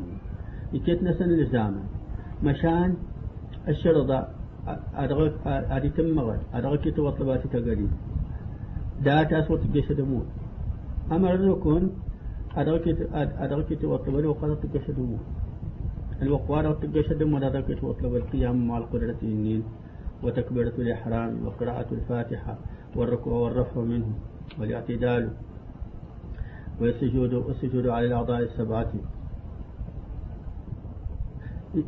[0.72, 1.82] يكيت نسن لزاما
[2.44, 2.94] مشان
[3.68, 4.28] الشرطة
[4.94, 7.90] أدغك أدي تمغل أدغك توطلباتي تقريب
[9.04, 10.26] دات أسوت جسد موت
[11.12, 11.90] أمر الركن
[12.56, 15.26] أدركت أدركت وطلب وقالت جسد موت
[16.22, 19.62] الوقوار والجسد موت أدركت وطلب القيام مع القدرة النين
[20.22, 22.58] وتكبيرة الإحرام وقراءة الفاتحة
[22.96, 24.12] والركوع والرفع منه
[24.58, 25.30] والاعتدال
[26.80, 28.92] والسجود والسجود على الأعضاء السبعة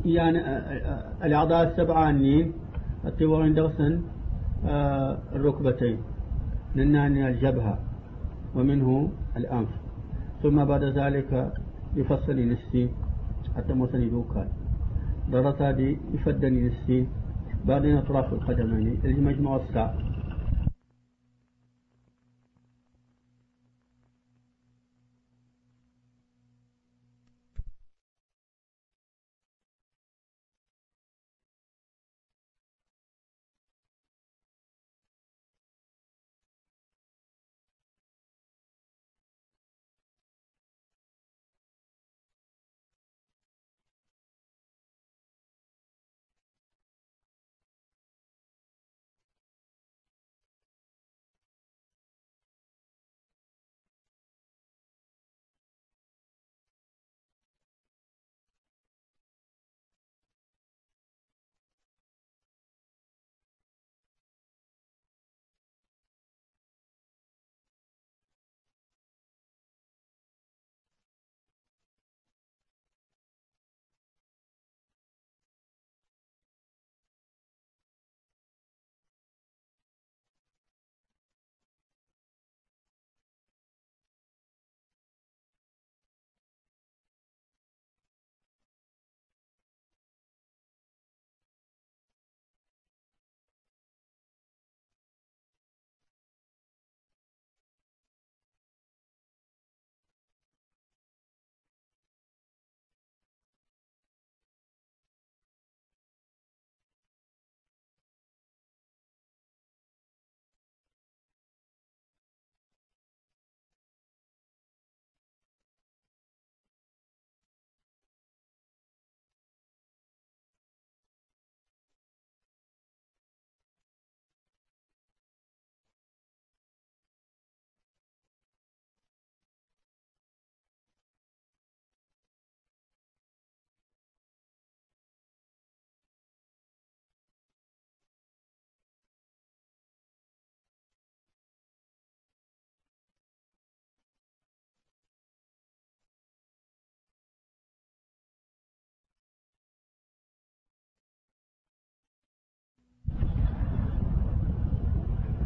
[0.05, 0.37] يعني
[1.23, 2.53] الأعضاء السبعة النين
[3.05, 4.01] التبغين دوسا
[4.65, 5.17] آه
[6.75, 7.79] الركبتين نناني الجبهة
[8.55, 9.69] ومنه الأنف.
[10.43, 11.53] ثم بعد ذلك
[11.95, 12.89] يفصل نسي
[13.55, 14.47] حتى موسني دوكال
[15.31, 17.07] درسا دي يفدني نسي
[17.65, 18.99] بعدين أطراف القدمين.
[19.05, 19.93] المجموع الساعة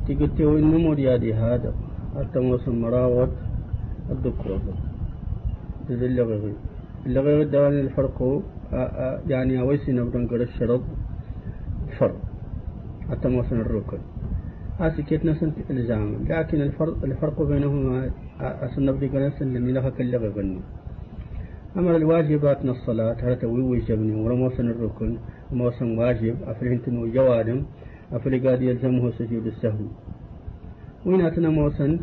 [0.08, 0.78] تقلت إنه
[1.24, 1.72] دي هذا
[2.16, 3.30] حتى موسم مراوت
[4.12, 4.60] الذكر
[5.88, 6.54] تدل اللغة
[7.06, 8.18] اللغة دوان الفرق
[9.28, 10.84] يعني أويسي نبدأ نقول الشرط
[13.30, 14.00] موسم الركن
[15.26, 15.50] نسن
[16.30, 18.10] لكن الفرق الفرق بينهما
[19.90, 20.60] كاللغة بني
[21.78, 25.18] أمر الواجبات من الصلاة هل توي ويجبني ورموسن الركن
[25.52, 27.60] موسم واجب أفرهنتن وجوادم
[28.12, 29.86] أفري قاد يلزمه سجود السهو
[31.06, 32.00] وين أتنا موسن؟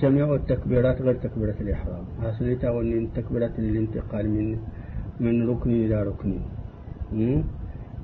[0.00, 2.04] جميع التكبيرات غير تكبيرة الإحرام.
[2.22, 4.48] حسنيتا ونين تكبيرات الانتقال من
[5.20, 6.32] من ركن إلى ركن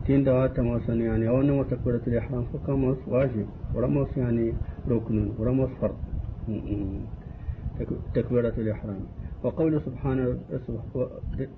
[0.07, 3.47] تين دوات موسن يعني أو نمو تكبيرة الإحرام فكموس واجب.
[3.75, 4.47] ورموس يعني
[4.88, 5.99] ركن ورموس فرض.
[8.14, 9.03] تكبيرة الإحرام.
[9.45, 10.25] وقول سبحانه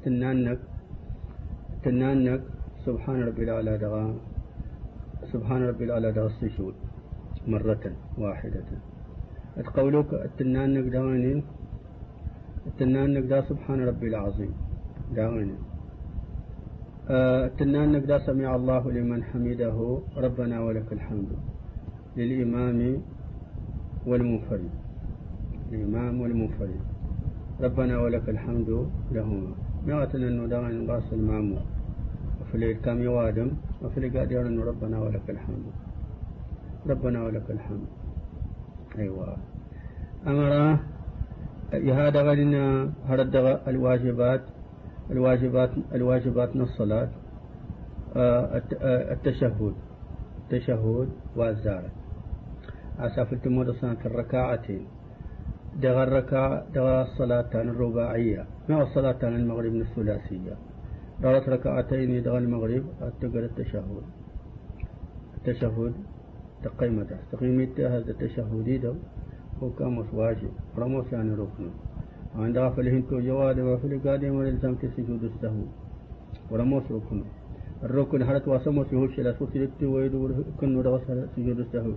[0.04, 0.58] تنانك
[1.84, 2.42] تنانك
[2.86, 4.14] سبحان ربي الأعلى دغام.
[5.32, 6.74] سبحان ربي الأعلى ده السجود
[7.48, 7.84] مرة
[8.18, 8.68] واحدة.
[9.76, 11.42] قولك التنان نقداني؟
[12.66, 14.52] التنان نقدا سبحان ربي العظيم.
[15.16, 15.50] داوين
[17.10, 19.78] آه التنان نقدا سمع الله لمن حمده.
[20.16, 21.30] ربنا ولك الحمد.
[22.16, 22.78] للإمام
[24.06, 24.70] والمنفرد.
[25.72, 26.80] الإمام والمنفرد.
[27.60, 28.70] ربنا ولك الحمد
[29.12, 29.52] لهما.
[29.86, 31.75] مئة أنه داوين باص المامور
[32.46, 33.50] وفي كام يوادم
[33.82, 35.66] وفي قاعد يقول ربنا ولك الحمد.
[36.86, 37.86] ربنا ولك الحمد.
[38.98, 39.36] أيوة.
[40.26, 40.78] أمر
[41.74, 43.36] هذا غنينا هرد
[43.68, 44.42] الواجبات
[45.10, 47.08] الواجبات الواجبات من الصلاة
[48.16, 49.74] آه، آه، التشهد
[50.44, 51.90] التشهد والزارة.
[52.98, 54.86] أسافر التمود صنعة الركعتين
[55.82, 58.46] دغ الركعة دغ الصلاة الرباعية.
[58.68, 60.56] ما الصلاة المغرب الثلاثية؟
[61.22, 64.02] ثلاث ركعتين يدغى المغرب أتقل التشهد
[65.36, 65.94] التشهد
[66.64, 68.94] تقيمة تقيمة هذا التشهد دو
[69.62, 71.70] هو كاموس واجب رموس يعني ركن
[72.34, 75.64] عند غفلهم تو جواد وفل قادم ولزم سجود السهو
[76.50, 77.20] ورموس ركن
[77.82, 81.02] الركن حرت واسموس يهوش إلى سوسيلت ويدور كن ودغس
[81.36, 81.92] سجود السهو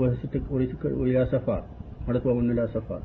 [0.00, 1.62] وستك وريتك وإلى سفار
[2.06, 3.02] حرت ومن إلى سفار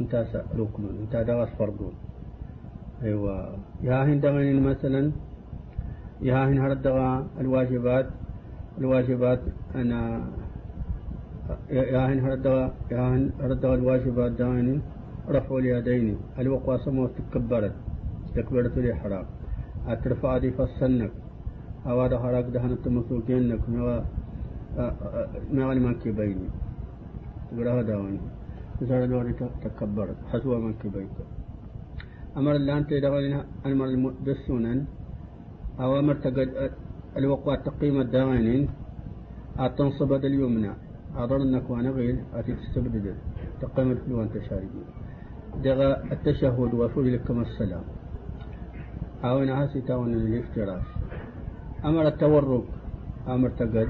[0.00, 0.12] انت
[0.58, 1.94] ركن انت دغس فرضون
[3.04, 3.58] أيوة.
[3.82, 5.02] يا هن دغن مثلا
[6.28, 6.86] يا هن هرد
[7.40, 8.06] الواجبات
[8.78, 9.40] الواجبات
[9.74, 10.00] أنا
[11.70, 14.68] ياهن هردوا ياهن هردوا الواجبات دائن
[15.28, 17.74] رفع اليدين الوقوى سمو تكبرت
[18.36, 19.26] تكبرت الإحرام
[19.92, 21.12] أترفع دي فصلنك
[21.86, 24.04] أواد حراك دهن التمسوكينك ما
[25.52, 26.48] ما المنكي بيني.
[27.50, 28.20] تقرأها داوني
[28.80, 29.32] تسار الواري
[29.64, 31.18] تكبرت حسوى منكي بينك
[32.36, 33.86] أمر اللي أنت دغلنا أمر
[34.24, 34.78] بالسنن
[35.80, 36.70] أوامر تقد
[37.16, 38.62] الوقوع تقييم الداغنين
[39.58, 40.72] أتنصب اليمنى.
[41.16, 42.16] أضرنك وأنا غير.
[42.34, 43.06] أتي تستبدد
[43.62, 44.82] تقيم الفلو أنت شارجي
[45.64, 47.84] دغا التشهد وفوز لكم السلام.
[49.24, 50.86] أو نعاسي تاون الافتراش
[51.84, 52.66] أمر التورك
[53.28, 53.88] أمر تقد.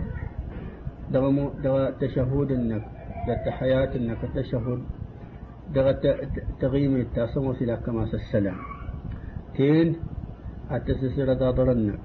[1.64, 2.84] دغا التشهد إنك.
[3.28, 4.80] التحيات إنك التشهد
[5.72, 5.92] دغا
[6.60, 8.58] تغييم التاسم وسلا كما السلام
[9.56, 9.96] تين
[10.72, 12.00] التسسير دا ضرنك.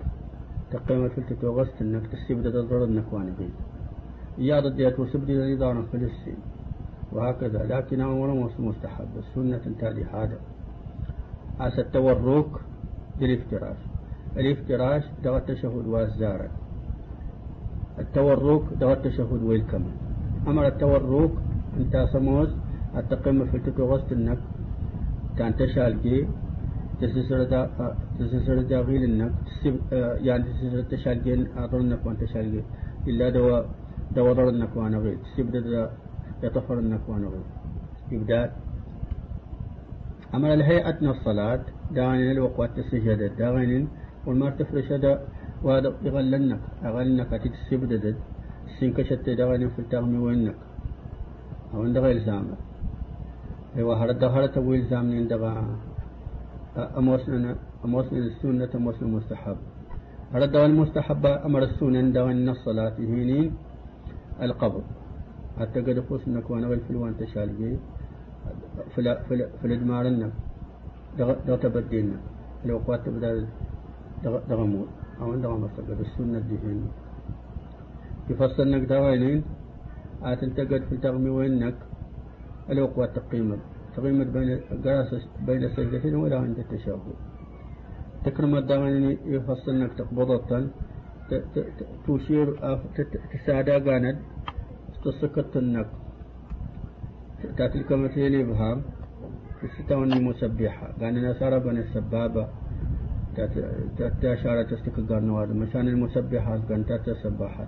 [0.71, 3.55] تقيم الفلتة وغست إنك تسيب دا ضرنك وأنا غير
[4.39, 6.39] إيادة ديت وسبدي رضانا فلسطين
[7.11, 7.59] وهكذا.
[7.71, 9.11] لكن أمر مستحب.
[9.17, 10.39] السنة تالي هذا.
[11.59, 12.51] أس التورك
[13.19, 13.81] بالإفتراش.
[14.37, 16.49] الإفتراش دغ التشهد والزارة
[17.99, 19.95] التورك دغ التشهد والكمل
[20.47, 21.31] أمر التورك
[21.77, 22.49] انت سموز
[22.97, 24.39] التقيم في التتوغست انك
[25.37, 26.27] كان تشالجي
[27.01, 27.61] تسسر دا
[28.19, 29.31] تسسر دا غيل انك
[30.27, 32.61] يعني تسسر تشالجي أظنك وانت شالجي
[33.07, 33.59] إلا دوا
[34.15, 35.47] دوا ضرنك وأنا غيل تسيب
[36.43, 37.23] يطفر النكوان
[38.13, 38.49] إبدال
[40.35, 41.61] أمر الهيئة الصلاة
[41.95, 43.87] داغنين الوقوات السجدة داغنين
[44.25, 45.11] والمار تفرش دا
[45.63, 48.15] وهذا يغلنك أغلنك أتيت السبدد
[48.79, 50.59] سنكشت داغنين في التغمي وينك
[51.73, 52.55] أو عند غير زامة
[53.77, 55.51] أيوة هرد هرد ويل زامنين دغا
[56.97, 57.55] أموسنا
[57.85, 59.57] أموسنا السنة أموسنا المستحب
[60.33, 63.53] هرد المستحب أمر السنة داغنين الصلاة هينين
[64.41, 64.83] القبر.
[65.59, 67.77] حتى قد فوس انك وأنا والفلوان تشالجي
[68.95, 70.29] فلا فلا فلا دمارنا
[71.17, 72.17] دغ تبدينا
[72.65, 73.03] لو قوات
[74.49, 74.87] دغمور.
[75.21, 76.79] أو عند غمر تقد السنة دهين
[78.29, 79.39] يفصلنك دوينين
[80.23, 81.75] آت التقد في تغمي وينك
[82.69, 83.57] لو قوات تقيمة
[83.95, 84.49] تقيمة بين
[84.83, 85.11] قراص
[85.47, 87.01] بين سجدتين ولا عند التشهد.
[88.25, 90.69] تكرم الدوين يفصلنك تقبضة
[92.07, 92.47] تشير
[93.33, 94.17] تساعد قاند
[95.03, 95.89] تسكت النك
[97.57, 98.79] تأتي كمثيل إبهام.
[99.61, 102.47] تستوني مسبحة قال نصارى بني السبابة.
[103.99, 107.67] تأتي أشارة تستك قرنواد مشان المسبحات قال تأتي السباحات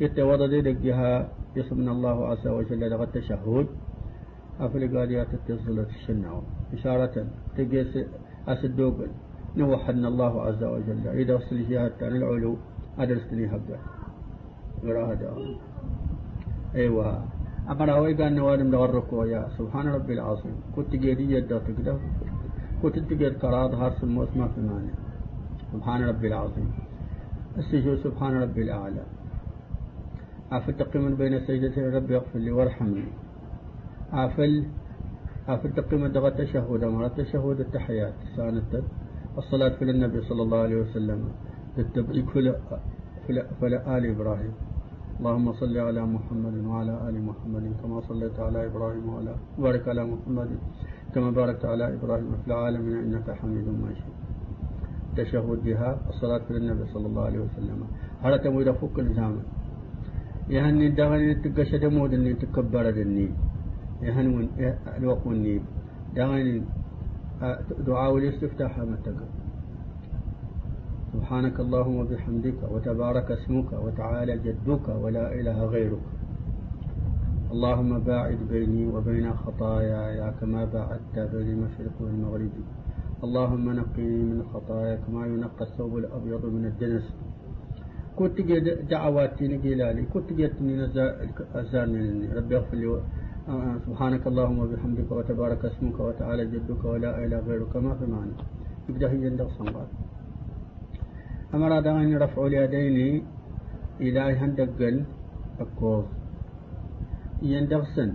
[0.00, 3.66] يتوضى دي دقها يصمنا الله عز وجل لغة التشهد.
[4.60, 6.40] أفل قاليات التصلة الشنع
[6.72, 7.98] إشارة تقيس
[8.48, 9.10] أسدوغل
[9.56, 11.08] نوحدنا الله عز وجل.
[11.08, 12.56] إذا وصل جهات عن العلو
[12.98, 13.78] أدرسني هبدأ.
[14.82, 15.58] قراءة دعوة.
[16.74, 17.24] أيوه.
[17.70, 20.56] أمر أوي قال نوادم دغركو يا سبحان ربي العظيم.
[20.76, 22.00] كنت جيدي يدا تقدر
[22.82, 24.94] كنت تقدر كراد هارس الموت ما في مانع
[25.72, 26.70] سبحان ربي العظيم.
[27.58, 29.04] السجود سبحان ربي الأعلى.
[30.52, 33.04] أفل تقيم بين السجدتين ربي اغفر لي وارحمني.
[34.12, 34.64] أفل
[35.48, 38.14] أفل تقيم دغ التشهد أمر التشهد التحيات.
[38.36, 38.72] سأنت
[39.38, 41.20] الصلاة في النبي صلى الله عليه وسلم
[41.76, 44.54] بالتبريك فلا, فلا آل إبراهيم.
[45.18, 50.50] اللهم صل على محمد وعلى آل محمد كما صليت على إبراهيم وعلى بارك على محمد
[51.14, 54.12] كما باركت على إبراهيم في العالمين إنك حميد مجيد.
[55.16, 57.78] تشهد بها الصلاة على النبي صلى الله عليه وسلم.
[58.20, 59.42] هذا تمويل فوق الجامع.
[60.48, 63.28] يهني دغني تقشد مود اني تكبر دني.
[64.02, 64.48] يهنون
[66.16, 66.62] دغني
[67.86, 68.12] دعاء
[71.12, 76.04] سبحانك اللهم وبحمدك وتبارك اسمك وتعالى جدك ولا إله غيرك.
[77.52, 82.54] اللهم باعد بيني وبين خطاياي كما باعدت بين المشرق والمغرب.
[83.24, 87.06] اللهم نقني من خطايا كما ينقى الثوب الأبيض من الدنس.
[88.16, 88.40] كنت
[88.90, 90.74] دعواتي نقيلالي كنت جيتني
[91.54, 92.88] أزارني ربي اغفر لي
[93.42, 98.38] سبحانك اللهم وبحمدك وتبارك اسمك وتعالى جدك ولا إله غيرك ما في معنى.
[98.88, 99.90] يبدأ هي عندك صنبات
[101.54, 103.26] أمر أن رفع اليدين
[104.00, 104.96] إلى هندقل
[105.58, 106.04] أكوز.
[107.42, 108.10] يندغسن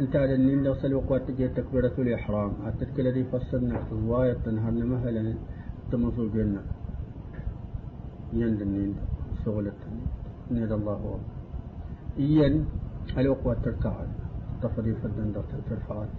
[0.00, 2.52] أنت على النين دغسل وقوات تجي تكبيرة الإحرام.
[2.66, 5.34] أتتك الذي فصلنا الرواية تنهر مهلا
[5.90, 6.62] تمصو جنة.
[8.32, 8.94] يند النين
[9.44, 9.80] سغلة
[10.54, 11.00] نيد الله
[12.18, 12.54] إيان
[13.18, 14.19] الوقوات تركع
[14.62, 15.32] تفضي فدن
[15.68, 16.16] ترفعات.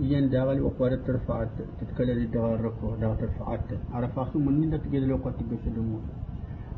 [0.00, 1.48] ين داغل وقوار ترفعت
[1.80, 5.98] تتكلم داغل ركو داغل ترفعت عرف أخو من من تجد لو قد تجد دمو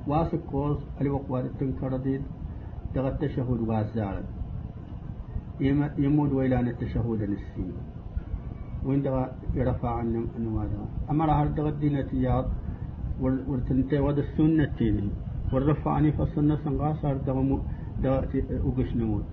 [0.07, 2.23] واسك كوز اللي وقوار التنكردين
[2.95, 4.17] دغ التشهد وازار.
[6.05, 7.67] يمود ويلان التشهد النسي
[8.87, 9.17] وين دغ
[9.55, 10.07] يرفع عن
[10.39, 10.81] النوادر
[11.11, 12.47] أما راه دغ الدين تياض
[13.23, 15.11] والتنتي ود السنة تيني.
[15.53, 17.15] والرفع عني فالسنة سنغاسر
[18.03, 18.17] دغ
[18.67, 19.25] وقش نمود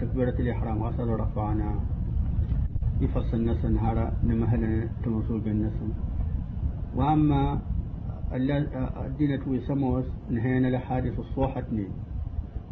[0.00, 0.82] تكبيرة الإحرام.
[0.82, 1.70] غاسر رفعنا.
[3.00, 5.90] يفصل نسن هذا نمهل تمسوق النسن
[6.96, 7.60] وأما
[8.34, 11.90] الدين توي سموس نهينا لحادث الصوحة اثنين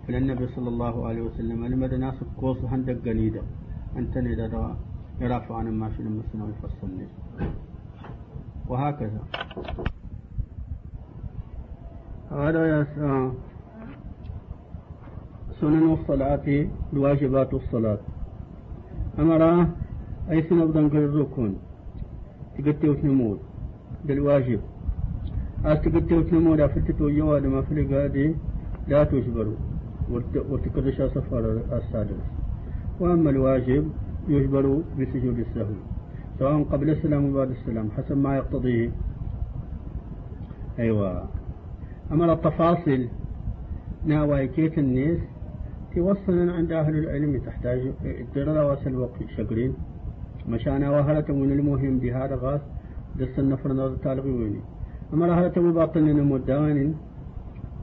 [0.09, 3.43] فالنبي صلى الله عليه وسلم لما ناس قوس هندق قنيدة.
[3.97, 4.47] أنت ندى
[5.21, 6.91] يرافع عن ما في المسنة ويفصل
[8.69, 9.21] وهكذا.
[12.31, 12.87] هذا يا
[15.61, 17.99] سنن الصلاة الواجبات الصلاة.
[19.19, 19.67] أمر
[20.31, 21.53] أي سنة بدن الركن
[22.59, 23.39] تقتل وتنمود
[24.05, 24.61] بالواجب
[25.65, 28.35] أستقتل وتنمود أفتت ويواد ما في القادي
[28.89, 29.57] لا تجبروا
[30.51, 32.23] وتكرش سفر السادس.
[33.01, 33.85] وأما الواجب
[34.29, 35.77] يجبر بسجود السهو
[36.39, 38.91] سواء قبل السلام وبعد السلام حسب ما يقتضيه
[40.79, 41.29] أيوة.
[42.13, 43.09] أما التفاصيل.
[44.07, 45.19] ناوي كيت الناس
[45.97, 47.81] توصلنا عند أهل العلم تحتاج
[48.35, 49.73] ترى وصل وقت شقرين
[50.49, 52.61] مشانا وهلة من المهم بهذا غاس
[53.19, 54.61] دس النفر نظر تالغي ويني.
[55.13, 56.95] أما رهلة مباطل لنا مدان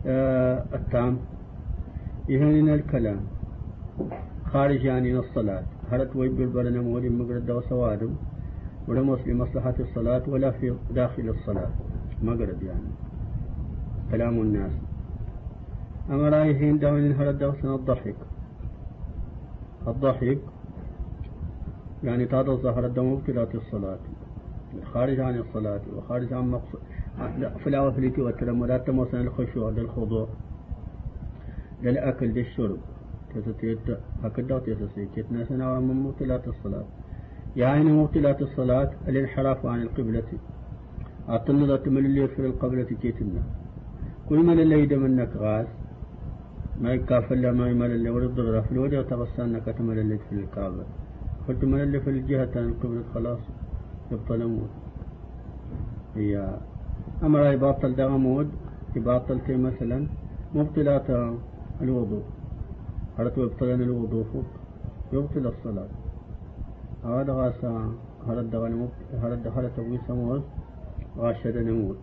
[0.05, 1.17] آه التام.
[2.29, 3.21] يهننا الكلام.
[4.45, 5.63] خارج يعني الصلاة.
[5.91, 8.13] هلت ويب البرنا مولي مقرد وسوادم
[8.87, 11.71] ولمس لمصلحة الصلاة ولا في داخل الصلاة.
[12.21, 12.89] مقرد يعني.
[14.11, 14.92] كلام الناس.
[16.09, 18.15] أما رايحين داون هرد الضحك
[19.87, 20.39] الضحك
[22.03, 23.99] يعني تهذا ظهر الدم ابتلاء الصلاة.
[24.93, 26.81] خارج عن الصلاة وخارج عن مقصود.
[27.63, 30.27] في الأوفليتي والتلمذات تموسن الخشوع للخضوع
[31.83, 32.77] للأكل للشرب.
[33.35, 33.79] تتتيت
[34.23, 36.85] هكذا تتسيكت ناسنا من مبتلات الصلاة.
[37.55, 40.29] يعني مبتلات الصلاة الانحراف عن القبلة.
[41.29, 43.41] أعطنا من اللي في القبلة كيتنا
[44.29, 45.67] كل من اللي يدمنك غاز.
[46.81, 48.39] ما يكافل ما يمل اللي ورد
[48.71, 50.83] الوجه تغسلنك تمل اللي في الكعبة.
[51.47, 53.39] قلت من اللي في الجهة القبلة خلاص.
[54.11, 54.69] يبطل أمود
[56.15, 56.57] هي
[57.23, 58.49] أمر يبطل ده أمود.
[58.95, 60.07] يبطل تي مثلا
[60.55, 61.07] مبطلات
[61.81, 62.23] الوضوء.
[63.17, 64.49] هرت يبطلن الوضوء فوق.
[65.13, 65.89] يبطل الصلاة.
[67.03, 67.73] هذا غاسا
[68.27, 68.89] هرت دغن
[69.21, 70.41] هرت دخلت أبوي سموز
[71.17, 71.97] غاشد نمود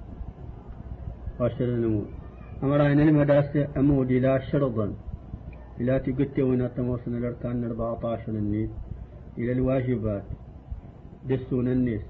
[1.41, 2.07] غاشد نمود
[2.63, 4.87] أمر أين المدرسة أمود إلى شرطا
[5.81, 8.71] إلى تقتي وين تموسن الأركان 14 النيل
[9.39, 10.23] إلى الواجبات.
[11.29, 12.05] بالسنن الناس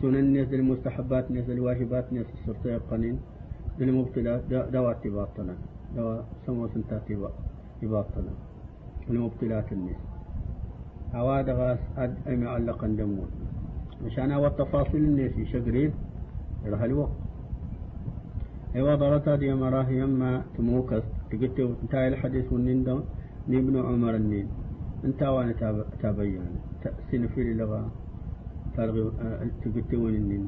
[0.00, 3.16] سنن الناس المستحبات الناس الواجبات الناس السرطة قنين.
[3.78, 4.42] للمبتلات
[4.74, 5.54] دوات باطنا
[5.96, 7.08] دوا سمو سنتات
[7.82, 8.32] باطنا
[9.10, 10.00] المبتلات الناس
[11.14, 13.30] هواد غاس أد أي معلقا دمون.
[14.04, 15.92] مشان هو التفاصيل الناس شقرين
[16.66, 17.27] راه الوقت
[18.78, 22.80] ايوا ضرطة دي مراه يما تموكس تقلت انتهى الحديث والنين
[23.52, 24.46] نبن عمر النين
[25.04, 25.52] انت وأنا
[26.02, 26.42] تابين
[27.10, 27.82] سين في لغة
[28.76, 29.02] تلغي
[29.62, 30.46] تقتون النين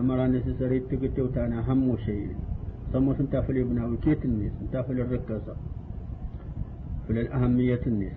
[0.00, 2.26] امرا نسسري تقتو تانا هم شيء
[2.92, 5.54] سموس انت في الابناء وكيت الناس انت في الركزة
[7.06, 8.16] في الأهمية الناس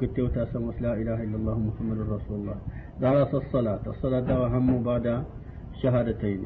[0.00, 2.56] تقتو تاسموس لا إله إلا الله محمد رسول الله
[3.00, 5.06] درس الصلاة الصلاة دوا هم بعد
[5.82, 6.40] شهادتين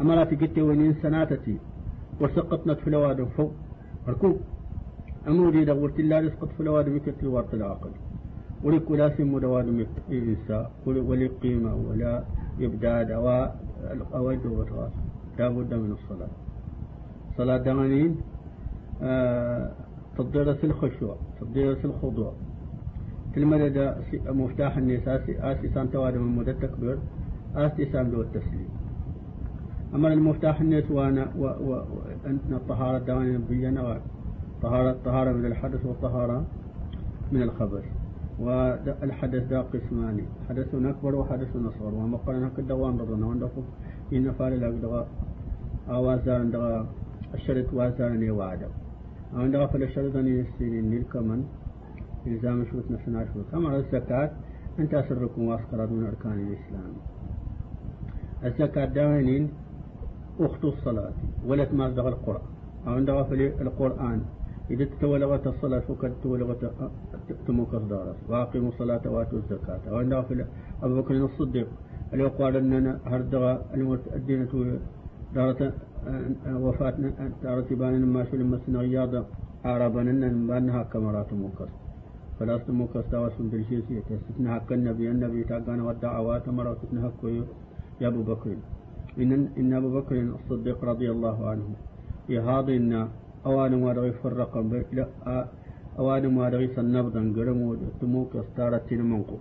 [0.00, 1.56] أمرا تقتو ونين سناتتي
[2.20, 3.52] وسقطنا في الوادم فوق
[4.08, 4.36] ركوب
[5.28, 7.90] أمودي دورت الله رزقت في الوادم يكتل وارت العقل
[8.64, 12.24] ولك ولا سم دوادم إنسا ولا قيمة ولا
[12.60, 13.28] إبداد أو
[14.14, 14.92] أويد وبتغاس
[15.38, 16.32] لا بد من الصلاة
[17.36, 18.16] صلاة دمانين
[19.02, 19.72] آه
[20.18, 22.32] تضرس الخشوع تضرس الخضوع
[23.36, 23.96] المدد
[24.28, 26.98] مفتاح النساء آسي سان توادم المدى التكبير
[27.56, 28.68] آسي سان دو التسليم
[29.94, 34.00] أما المفتاح الناس وأنا وأنت الطهارة دواني نبينا
[34.62, 36.44] طهارة طهارة من الحدث والطهارة
[37.32, 37.84] من الخبث
[38.40, 43.64] والحدث ذا قسمان حدث أكبر وحدث أصغر وما قلنا كدوان رضنا وندفق
[44.12, 45.08] إن فعل الأقدغاء
[45.88, 46.86] أوازار دغا
[47.34, 48.68] الشرط وازار ني وعدا
[49.66, 51.44] فل الشرط ني السنين نلكمن
[52.26, 54.30] إلزام شروط نفسنا شروط كما الزكاة
[54.78, 56.92] أنت أسركم وأسقرات من أركان الإسلام.
[58.44, 59.50] الزكاة داوينين
[60.40, 61.12] أخت الصلاة
[61.46, 62.42] ولت ما دغا القرآن.
[62.86, 64.20] أو دغا في القرآن
[64.70, 66.70] إذا تولغت الصلاة فكت تولغت
[67.46, 69.80] تموك الدارس وأقيموا الصلاة وآتوا الزكاة.
[69.92, 70.44] وعندها في
[70.82, 71.68] أبو بكر الصديق
[72.12, 73.56] اللي قال أننا هردغ
[74.16, 74.48] الدين
[75.34, 75.72] دارة
[76.46, 76.94] وفاة
[77.42, 79.24] ترتبان ما شو لما سنة رياضة
[79.64, 81.70] عربنا أن بأنها كمرات موكس
[82.40, 87.22] فلا موكس تواس بالجيسية تستثنى حق النبي النبي تاقانا والدعوات مرات حق
[88.00, 88.56] يا أبو بكر.
[89.22, 91.66] إن إن أبو بكر الصديق رضي الله عنه
[92.28, 92.92] يهاض إن
[93.46, 94.52] أوان ما رغي فرق
[95.98, 99.38] أوان ما رغي سنبضا قرمو تموك استارت منقو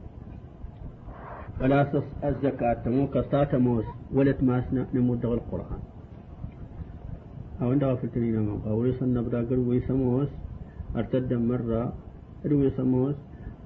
[1.59, 1.81] فلا
[2.29, 5.81] الزكاة تموك استارت موس ولت ماسنا نمود القرآن.
[7.61, 10.29] أو عند غفلتنين من قولي سنبضا قروا يسموس
[10.95, 11.93] أرتد مرة
[12.43, 13.15] قروا يسموس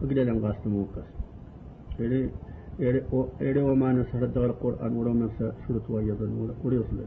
[0.02, 1.08] وقل لنقاس تموكس.
[2.80, 5.30] إيري وما نسرد القرآن من
[5.68, 6.28] شرط ويضا
[6.64, 7.00] وريصل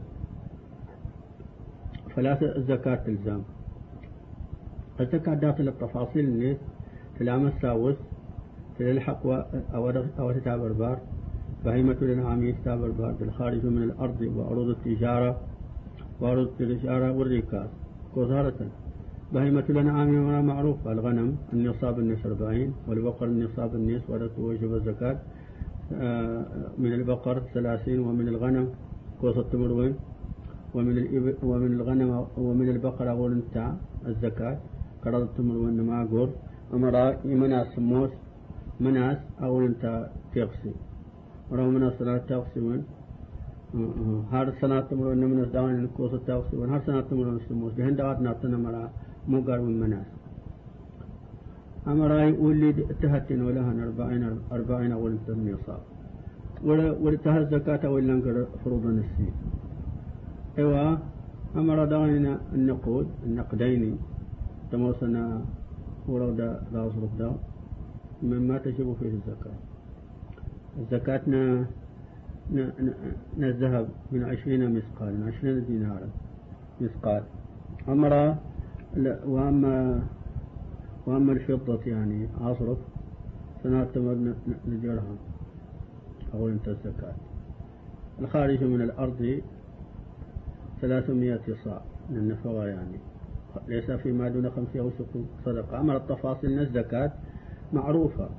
[2.15, 3.43] فلا الزكاة تلزام
[4.99, 6.57] الزكاة داخل التفاصيل الناس
[7.19, 7.95] تلام الساوس
[8.79, 9.25] تلحق
[10.19, 10.97] أو تتابر بار
[11.65, 15.39] بهيمة الأنعام يتابر بار بالخارج من الأرض وعروض التجارة
[16.21, 17.69] وعروض التجارة والركاز
[18.13, 18.59] كوزارة
[19.33, 25.19] بهيمة الأنعام معروف الغنم النصاب النص 40 والبقر النصاب النص ولا توجب الزكاة
[26.83, 28.67] من البقر ثلاثين ومن الغنم
[29.21, 29.93] كوسة تمروين
[30.75, 33.55] ومن الإبل ومن الغنم ومن البقر أقول أنت
[34.07, 34.57] الزكاة
[35.03, 36.29] قرض تمروين ما أقول
[36.73, 38.11] أمرا مناس موس
[38.79, 39.83] مناس أقول أنت
[40.33, 40.73] تغسي
[41.49, 42.81] ورو مناس لا تغسي وين؟
[44.33, 48.57] هر سنة تمروين مناس داون كوسة تغسي وين؟ هر سنة تمروين سموس دهن دوات ناتنا
[48.65, 48.83] مرا
[49.31, 50.20] مو من مناس
[51.87, 55.81] أمرأي ولد تهتن ولهن أربعين أربعين أول النصاب.
[56.61, 59.33] ولا ولتها الزكاة ولا نقر فروض السين
[60.57, 60.97] إيوا
[61.57, 63.97] أمر دعينا النقود النقدين.
[64.71, 65.41] تموسنا
[66.07, 67.33] ولو دا دا صرف دا
[68.23, 69.57] مما تجب فيه الزكاة.
[70.79, 71.65] الزكاة نا
[73.41, 76.09] الذهب من عشرين مثقال من عشرين دينارا
[76.81, 77.23] مثقال.
[77.89, 78.13] أمر
[79.25, 79.75] وأما
[81.05, 82.77] وأما الفضة يعني أصرف
[83.63, 84.33] سنعتبر
[84.67, 85.15] نجرها
[86.33, 87.15] أو انت الزكاة
[88.19, 89.41] الخارج من الأرض
[90.81, 92.99] ثلاثمائة صاع من النفقة يعني.
[93.67, 95.07] ليس فيما دون خمسة أوسق
[95.45, 95.81] صدقة.
[95.81, 97.11] أما التفاصيل الزكاة
[97.73, 98.29] معروفة.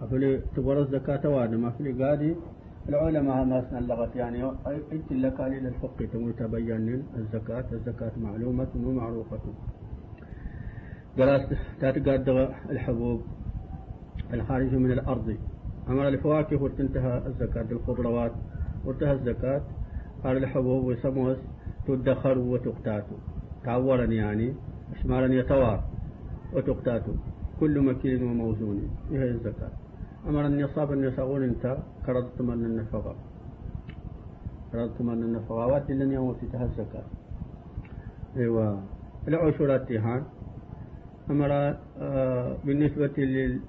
[0.00, 2.34] أفلي تبر الزكاة وأنا ما في قادي
[2.88, 4.44] العلماء ما اللغة يعني.
[4.92, 7.64] إنت لك للفقه تقول تبين الزكاة.
[7.72, 9.40] الزكاة معلومة ومعروفة.
[11.18, 13.22] قالت تتقدر الحبوب
[14.32, 15.36] الخارج من الأرض.
[15.88, 18.32] أمر الفواكه وتنتهى الزكاة الخضروات
[18.84, 19.62] وانتهى الزكاة.
[20.24, 21.38] قال الحبوب وسموس
[21.86, 23.04] تدخر وتقتات.
[23.64, 24.54] تعورا يعني
[24.92, 25.84] إشمارا يتوار
[26.52, 27.02] وتقتات.
[27.60, 28.90] كل مكين وموزون.
[29.10, 29.70] هي الزكاة؟
[30.28, 31.76] أمر أن يساقون أنت.
[32.06, 33.14] كرضت من النفقة.
[34.72, 35.66] كرضت من النفقة.
[35.66, 36.36] وأدي لن يموت.
[36.42, 37.04] الزكاة.
[38.36, 38.82] أيوة.
[39.28, 40.22] العشرات تيهان.
[41.30, 43.60] أمر آه، بالنسبة لل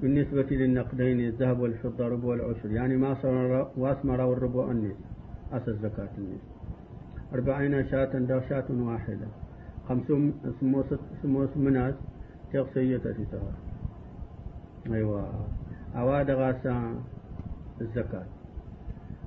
[0.00, 2.70] بالنسبة للنقدين الذهب والفضة ربع والعشر.
[2.70, 4.96] يعني ما صار واسمر والربع النصف
[5.52, 6.50] أسى الزكاة النصف.
[7.34, 9.28] أربعين شاة دا شاة واحدة.
[9.88, 10.34] خمسون
[11.22, 11.94] سموس مناس
[12.52, 13.52] تغسية تتها
[14.86, 15.46] أيوة.
[15.96, 16.94] أواد غاسا
[17.80, 18.26] الزكاة.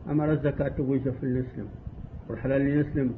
[0.10, 1.68] أمر الزكاة تقويش في النسلم
[2.30, 3.16] والحلال يسلم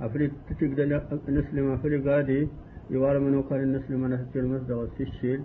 [0.00, 2.48] أفريد تتقدر نسلم أفريد قادي
[2.90, 5.40] يوار منو كان النسل من هتجر مزد والسشيل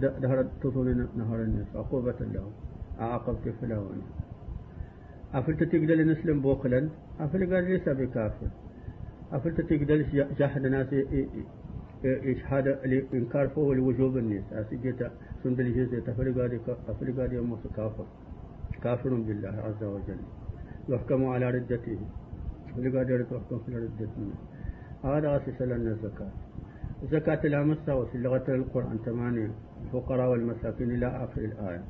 [0.00, 2.46] دهرت تطول نهار الناس عقوبة له.
[2.98, 4.00] عاقبت فلاوان
[5.34, 6.88] أفلت تقدر نسلم بوقلا
[7.20, 8.50] أفل قال ليس بكافر.
[9.32, 9.98] أفلت تقدر
[10.38, 10.90] جاحد ناس
[12.04, 14.46] إشهاد الإنكار فوق الوجوب الناس.
[14.52, 15.00] أسجيت
[15.42, 16.36] سندل جزء تفرق
[16.88, 18.06] أفرق يوم كافر.
[18.82, 20.20] كافر بالله عز وجل.
[20.88, 22.00] يحكم على ردته.
[22.70, 24.26] أفرق يحكم في ردته.
[25.04, 26.32] هذا أساس لنا الزكاة.
[27.04, 29.50] زكاة الأمسة وفي لغة القرآن ثمانية
[29.84, 31.84] الفقراء والمساكين إلى آخر الآية.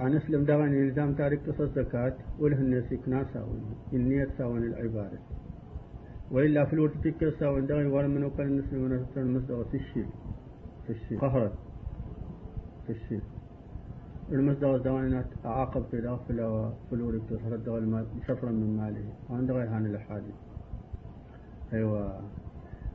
[0.00, 3.60] أنا أسلم دغني نظام تاريخ تصل الزكاة وله الناس يكنا ساون.
[3.92, 5.18] النية ساون العبادة.
[6.30, 10.06] وإلا في الوقت تكر ساون دغني ولا من وكان النسل من أسلم المصدر في الشيء
[10.86, 11.52] في الشيء قهرت
[12.86, 13.22] في الشيء
[14.32, 19.12] المصدر دغني عاقب في داخل فلوري تصل دغني شفرا من ماله.
[19.30, 20.34] وعند غير هان الأحاديث
[21.72, 22.20] أيوة.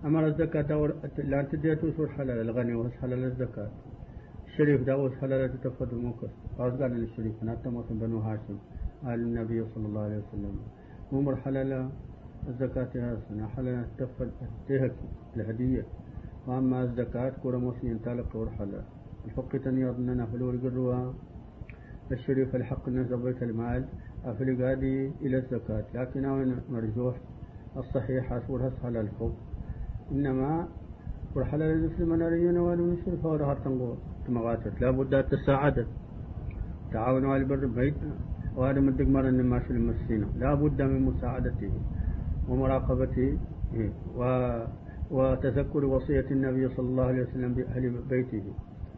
[0.06, 3.70] أمر الزكاة لا تديتو سور حلال الغني وهس حلال الزكاة.
[4.48, 8.58] الشريف داوس حلال تتفضل موكس قال للشريف أنا تموت بنو هاشم
[9.06, 10.56] قال النبي صلى الله عليه وسلم.
[11.14, 11.90] عمر حلال
[12.48, 14.32] الزكاة يا سنة حلال تفضل
[14.68, 14.96] تهك
[15.36, 15.86] الهدية.
[16.48, 18.84] وأما الزكاة كورا مسلم تالق ور حلال.
[19.26, 21.14] الفقه تنيض أننا فلور قروا
[22.12, 23.86] الشريف الحق الناس بيت المال
[24.26, 25.86] أفلق هذه إلى الزكاة.
[25.94, 27.16] لكن هنا مرجوح؟
[27.78, 29.32] الصحيح أصورها سهل الفوق
[30.12, 30.68] إنما
[31.36, 33.96] ورحل المسلم أنا رينا وأنا مسلم فورا هرتنقو
[34.28, 35.88] تمغاتت لا بد تساعدت
[36.92, 37.94] تعاونوا على البر بيت.
[38.56, 40.28] وهذا من دقمر أن ما المسلمين.
[40.40, 41.72] لا بد من مساعدته
[42.50, 43.38] ومراقبته.
[44.20, 44.22] و
[45.12, 48.44] وتذكر وصية النبي صلى الله عليه وسلم بأهل بيته.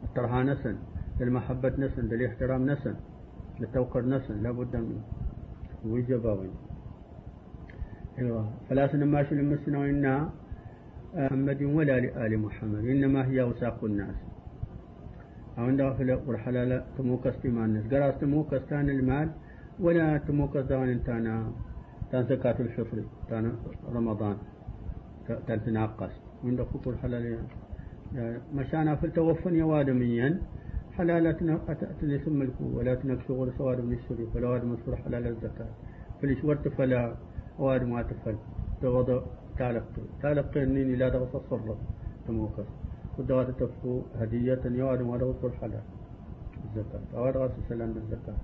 [0.03, 0.76] الترها نسن.
[1.19, 2.03] للمحبة نسن.
[2.11, 2.95] للاحترام نسن.
[3.59, 4.43] للتوقر نسن.
[4.43, 5.03] لا بد منه
[5.86, 6.53] ويجباوين
[8.20, 8.49] أيوة.
[8.70, 10.32] فلا سنماش المسلمين وإنها
[11.16, 14.16] محمد ولا لآل محمد إنما هي وساق الناس.
[15.57, 19.30] أو عند في الحلال تموكس الناس قراس تموكس تان المال
[19.80, 21.51] ولا تموكس دان تانا
[22.11, 22.97] تان زكاة الفطر
[23.30, 23.53] تان
[23.93, 24.38] رمضان
[25.47, 26.14] تان تناقص.
[26.43, 27.38] عند خطو الحلال
[28.53, 30.41] مشانا في التوفن يوادميا
[30.97, 35.72] حلال أتني ثم الكو ولا تنكسو غير سواد من الشريف ولا واد مسؤول حلال الزكاة.
[36.22, 37.16] فليش ورت فلا
[37.60, 38.36] واد ما تفل
[38.82, 39.22] توضع
[39.58, 41.78] تالقي تالقي إنني لا دغس الصرف.
[42.28, 42.70] تموكس.
[43.20, 45.82] ودغت تفكو هدية يواد ما دغس الحلال.
[46.66, 47.01] الزكاة.
[47.18, 48.36] أو دغس السلام بالزكاة.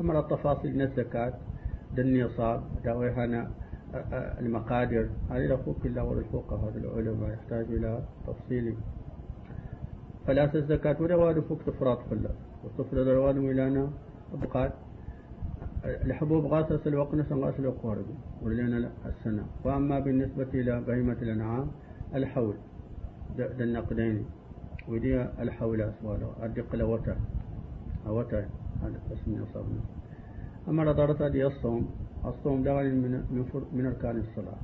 [0.00, 1.34] أما التفاصيل من الزكاة
[1.96, 2.62] دني صاب.
[2.84, 3.50] داوي هنا
[4.40, 8.76] المقادر هذه الله والفقهاء هذا العلماء يحتاج إلى تفصيل.
[10.26, 12.30] فلا الزكاة ولا واد فوق تفراد كله
[12.64, 13.90] وتفرد الواد ميلانا
[14.34, 14.72] أبقات
[15.84, 18.06] الحبوب غاسة الوقت نسن غاسة الوقت
[18.42, 19.44] ولنا السنة.
[19.64, 21.66] وأما بالنسبة إلى بهيمة الأنعام
[22.14, 22.54] الحول.
[23.38, 24.24] ده النقدين.
[24.88, 27.16] ودي الحول أسواله أدق لوتا
[28.06, 28.48] أوتا
[28.82, 29.80] هذا اسم يصابنا
[30.68, 31.90] أما رضارة دي الصوم
[32.24, 33.22] الصوم ده من,
[33.72, 34.58] من أركان الصلاة.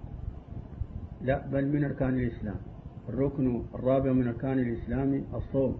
[1.23, 2.57] لا بل من أركان الإسلام.
[3.09, 5.77] الركن الرابع من أركان الإسلام الصوم.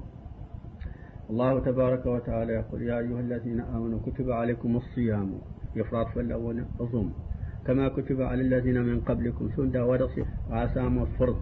[1.31, 5.35] الله تبارك وتعالى يقول يا أيها الذين آمنوا كتب عليكم الصيام.
[5.77, 7.11] يفرط فالأول أظم
[7.67, 10.81] كما كتب على الذين من قبلكم سندا ورصي وعسى
[11.19, 11.37] فرض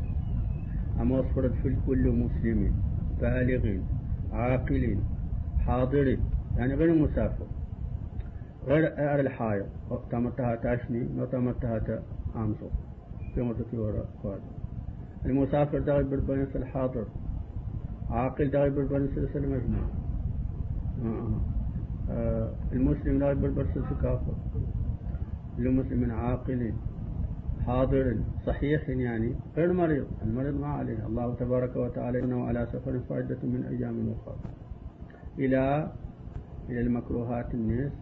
[1.00, 2.74] أما فرض في كل مسلم
[3.20, 3.80] بالغ
[4.32, 4.98] عاقل
[5.66, 6.18] حاضر
[6.56, 7.46] يعني غير مسافر.
[8.66, 8.86] غير
[9.20, 9.66] الحائض.
[10.10, 12.02] تمتها تاشني وتمتها
[12.36, 12.68] أمسو
[13.70, 14.08] في وراء
[15.26, 17.04] المسافر ده بالبنس الحاضر.
[18.10, 18.64] عاقل ده
[19.36, 19.88] المجموع
[21.04, 21.40] آه.
[22.10, 22.52] آه.
[22.72, 23.68] المسلم لا بالبنس
[24.02, 24.34] كافر.
[25.58, 26.72] لمسلم عاقل
[27.66, 30.06] حاضر صحيح يعني غير مريض.
[30.22, 31.06] المريض ما عليه.
[31.06, 34.36] الله تبارك وتعالى إنه على سفر فائدة من أيام أخرى.
[35.38, 35.92] إلى
[36.68, 37.92] إلى المكروهات الناس.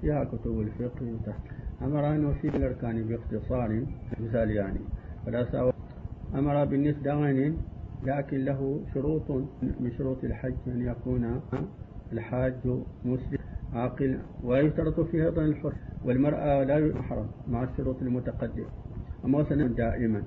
[0.00, 1.40] فيها كتب الفقه تحت
[1.82, 3.86] أمر ان في الاركان باختصار
[4.20, 4.80] مثال يعني.
[5.26, 5.72] فلا
[6.34, 7.14] أمر بالنسبة
[8.04, 9.30] لكن له شروط
[9.80, 11.40] من شروط الحج أن يكون
[12.12, 12.54] الحاج
[13.04, 13.38] مسلم
[13.72, 15.72] عاقل ويشترط فيه أيضا الحر
[16.04, 18.66] والمرأة لا يحرم مع الشروط المتقدمة.
[19.24, 20.22] أما دائما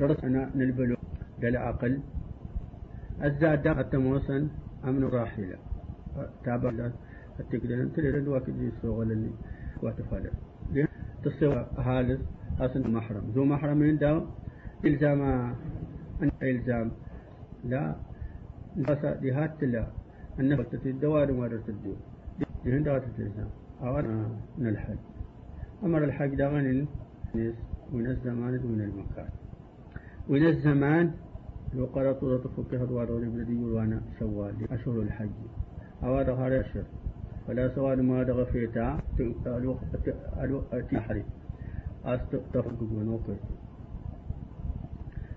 [0.00, 0.96] درسنا نلبلو
[1.42, 2.00] للعقل
[3.24, 4.48] الزاد حتى موسن
[4.84, 5.56] أمن راحلة
[6.44, 6.90] تابع
[7.40, 9.30] التقدير تلي الوقت دي السوغل اللي
[9.82, 10.30] واتفعل
[11.24, 12.20] تسوى هالس
[12.60, 13.24] أصلا محرم.
[13.34, 14.26] ذو محرمين داو
[14.84, 15.20] إلزام
[16.42, 16.90] إلزام
[17.64, 17.94] لا
[18.76, 19.86] بس دي هات لا
[20.40, 21.94] النفس تتدوار وما تدو
[22.64, 23.50] دي هندات الإلزام
[23.82, 23.92] أو
[24.58, 25.02] من الحج
[25.84, 26.86] أمر الحج دغن
[27.92, 29.30] من الزمان من المكان
[30.28, 31.06] وإن الزمان
[31.74, 35.38] لو قرأت تفك هدوار ولبلدي وأنا شوال أشهر الحج
[36.04, 36.84] أو هذا هذا أشهر
[37.46, 38.98] فلا سواد ما دغ فيتا
[39.46, 39.92] الوقت
[40.44, 41.24] الوقت حري
[42.04, 43.36] أستفق ونوكل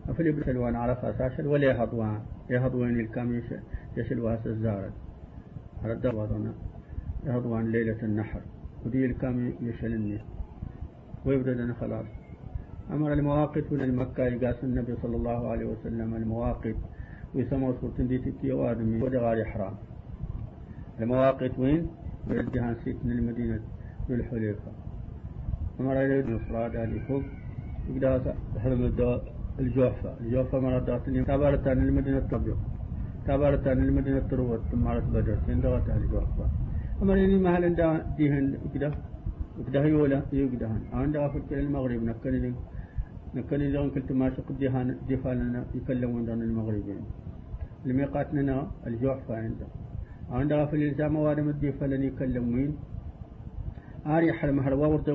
[0.10, 3.44] أفلي بسلوان عرف أساشر ولا هضوان يهضوان الكاميش
[4.12, 4.92] واس الزارد.
[5.84, 6.54] على الدوار
[7.26, 8.42] يهضوان ليلة النحر.
[8.86, 10.20] ودي الكامي يشلني
[11.26, 12.06] ويبدأ خلاص.
[12.92, 16.76] أمر المواقف من المكة يقاس النبي صلى الله عليه وسلم المواقف
[17.36, 19.74] ويسمى سورة دي تكي وادمي ودغار إحرام.
[21.00, 21.88] المواقف وين؟
[22.28, 23.60] من سيت من المدينة
[24.10, 24.72] بالحليفة.
[25.80, 27.24] أمر إليه الإفراد هذه فوق
[27.90, 28.34] يقدر
[28.64, 28.84] حرم
[29.60, 30.10] الجوفة.
[30.22, 32.58] الجوفة مرة داتني تابرت عن المدينة الطبيعة
[33.28, 34.62] تابرت عن المدينة التروت.
[34.72, 36.46] ثم عرفت بدر سندغت على الجوفة.
[37.02, 37.64] أمر إني مهل
[38.18, 38.92] ديهن كده
[39.60, 42.02] وكده يولا يقدهن عند أفريقيا المغرب.
[42.10, 42.54] نكني
[43.36, 47.02] نكني لون كنت ما شق ديهان ديفالنا يكلمون دون المغربين
[47.86, 49.68] لميقاتنا الجوحفة عنده
[50.38, 52.70] عند في الإلزام وادم الديفالن يكلمون.
[54.16, 55.10] آري حرم هروا ورد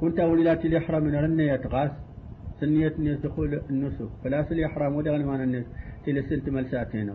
[0.00, 0.42] كنت أولي
[0.72, 1.90] لي حرام من رنة يتغاس
[2.62, 4.10] سنية الناس دخول النسك.
[4.22, 5.66] فلا سلي حرام ودغن مان الناس
[6.06, 7.10] تلسلت ملساتين.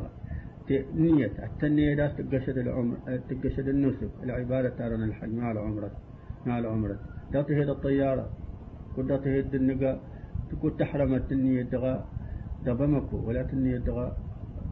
[1.04, 1.36] نية.
[1.48, 2.96] التنية دا تقشد العمر
[3.30, 4.12] تقشد النسك.
[4.24, 5.32] العبادة تارن الحج.
[5.40, 5.92] مع العمرة
[6.48, 6.98] مع العمرة
[7.34, 8.26] دا تهيد الطيارة.
[8.96, 9.92] كنت تهيد النقا.
[10.50, 11.94] تكون تحرمت النية دغا.
[12.66, 14.08] دبمكو ولا تنية دغا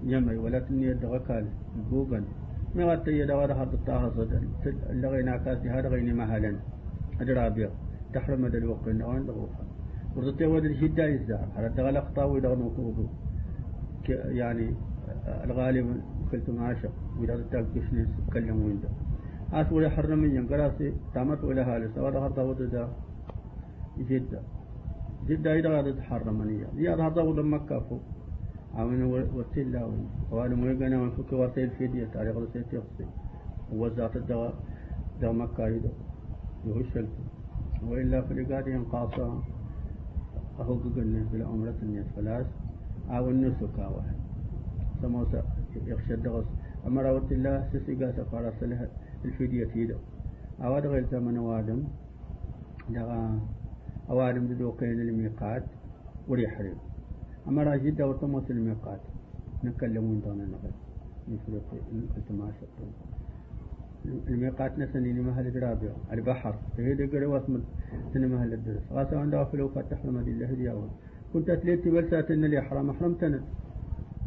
[0.03, 0.37] يمي.
[0.43, 1.45] ولا تنية دغا كال.
[1.89, 2.23] بوغن
[2.75, 4.41] ما قد تيدا غدا حد الطاها صدر
[5.01, 5.69] لغينا كاسي.
[5.69, 6.51] هذا غيني مهلا.
[7.21, 7.69] أدرابيا
[8.13, 9.23] تحرم هذا الوقت نوان
[10.15, 13.05] ورطي ود الشدة يزدار على دغل أخطاء ويدغنو كوبو
[14.39, 14.67] يعني
[15.47, 16.01] الغالب
[16.31, 18.89] كلت معاشق وإذا تتاكش ناس كلموا عنده
[19.53, 22.83] أسوأ حرم من ينقراسي تامت ولا هالس أولا هرطا وددا
[24.09, 24.41] جدة.
[25.29, 28.03] جدة إذا غادت حرمنية زيادة هرطا وددا مكة فوق.
[28.75, 29.01] عمن
[29.37, 29.81] وسيلا
[30.31, 33.05] وأنا موجنا من فك وسيل فيديا تاريخ رسيت يقصي
[33.79, 34.53] وزات الدواء
[35.21, 35.89] دواء مكة يدو
[36.67, 37.07] يهشل
[37.87, 39.54] وإلا فلقات ينقاصا أهو
[40.97, 42.45] الناس فلاس
[43.09, 44.17] أو النسك واحد
[45.01, 45.43] سموسا
[45.87, 46.45] يخشى الدغس.
[46.87, 48.87] أما روت الله سسيقا سفارة سلها
[49.25, 49.97] الفدية يدو
[50.63, 51.83] أواد غير زمن وادم.
[52.89, 53.39] دغا
[54.09, 55.63] أوادم بدوقين الميقات
[56.27, 56.77] وريحرم.
[57.47, 59.01] أمر جدا وطموس الميقات.
[59.63, 60.73] نكلمون دون النغل
[61.27, 61.69] نفرق
[62.15, 62.51] قلت ما
[64.27, 66.55] الميقات نسني لمهل الرابع البحر.
[66.77, 67.53] فهي قري واسم
[68.13, 68.83] سنة مهل الدرس.
[68.91, 70.89] غاسا عند فلو فتح رمضي الله دياول
[71.33, 73.41] كنت أتليت بلسات إن لي حرام أحرم تند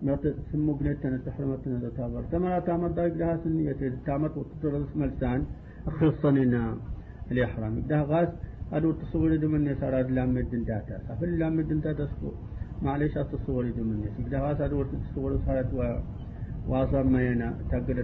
[0.02, 2.22] ما تسمو بنيت تند تحرم تند تابر.
[2.32, 3.80] تمرا تامر دايق لها سنية.
[4.06, 5.40] تامت وتدرس ملسان
[5.98, 6.64] خصننا
[7.32, 8.28] الإحرام ده غاس
[8.72, 10.96] أدو تصور دمني ساراد لامد داتا.
[11.08, 12.30] سافل لامد داتا سكو.
[12.82, 14.66] معلش التصور يدوم الناس إذا هذا
[15.04, 15.80] تصور صارت و
[16.68, 17.98] واصل ما ينا تقدر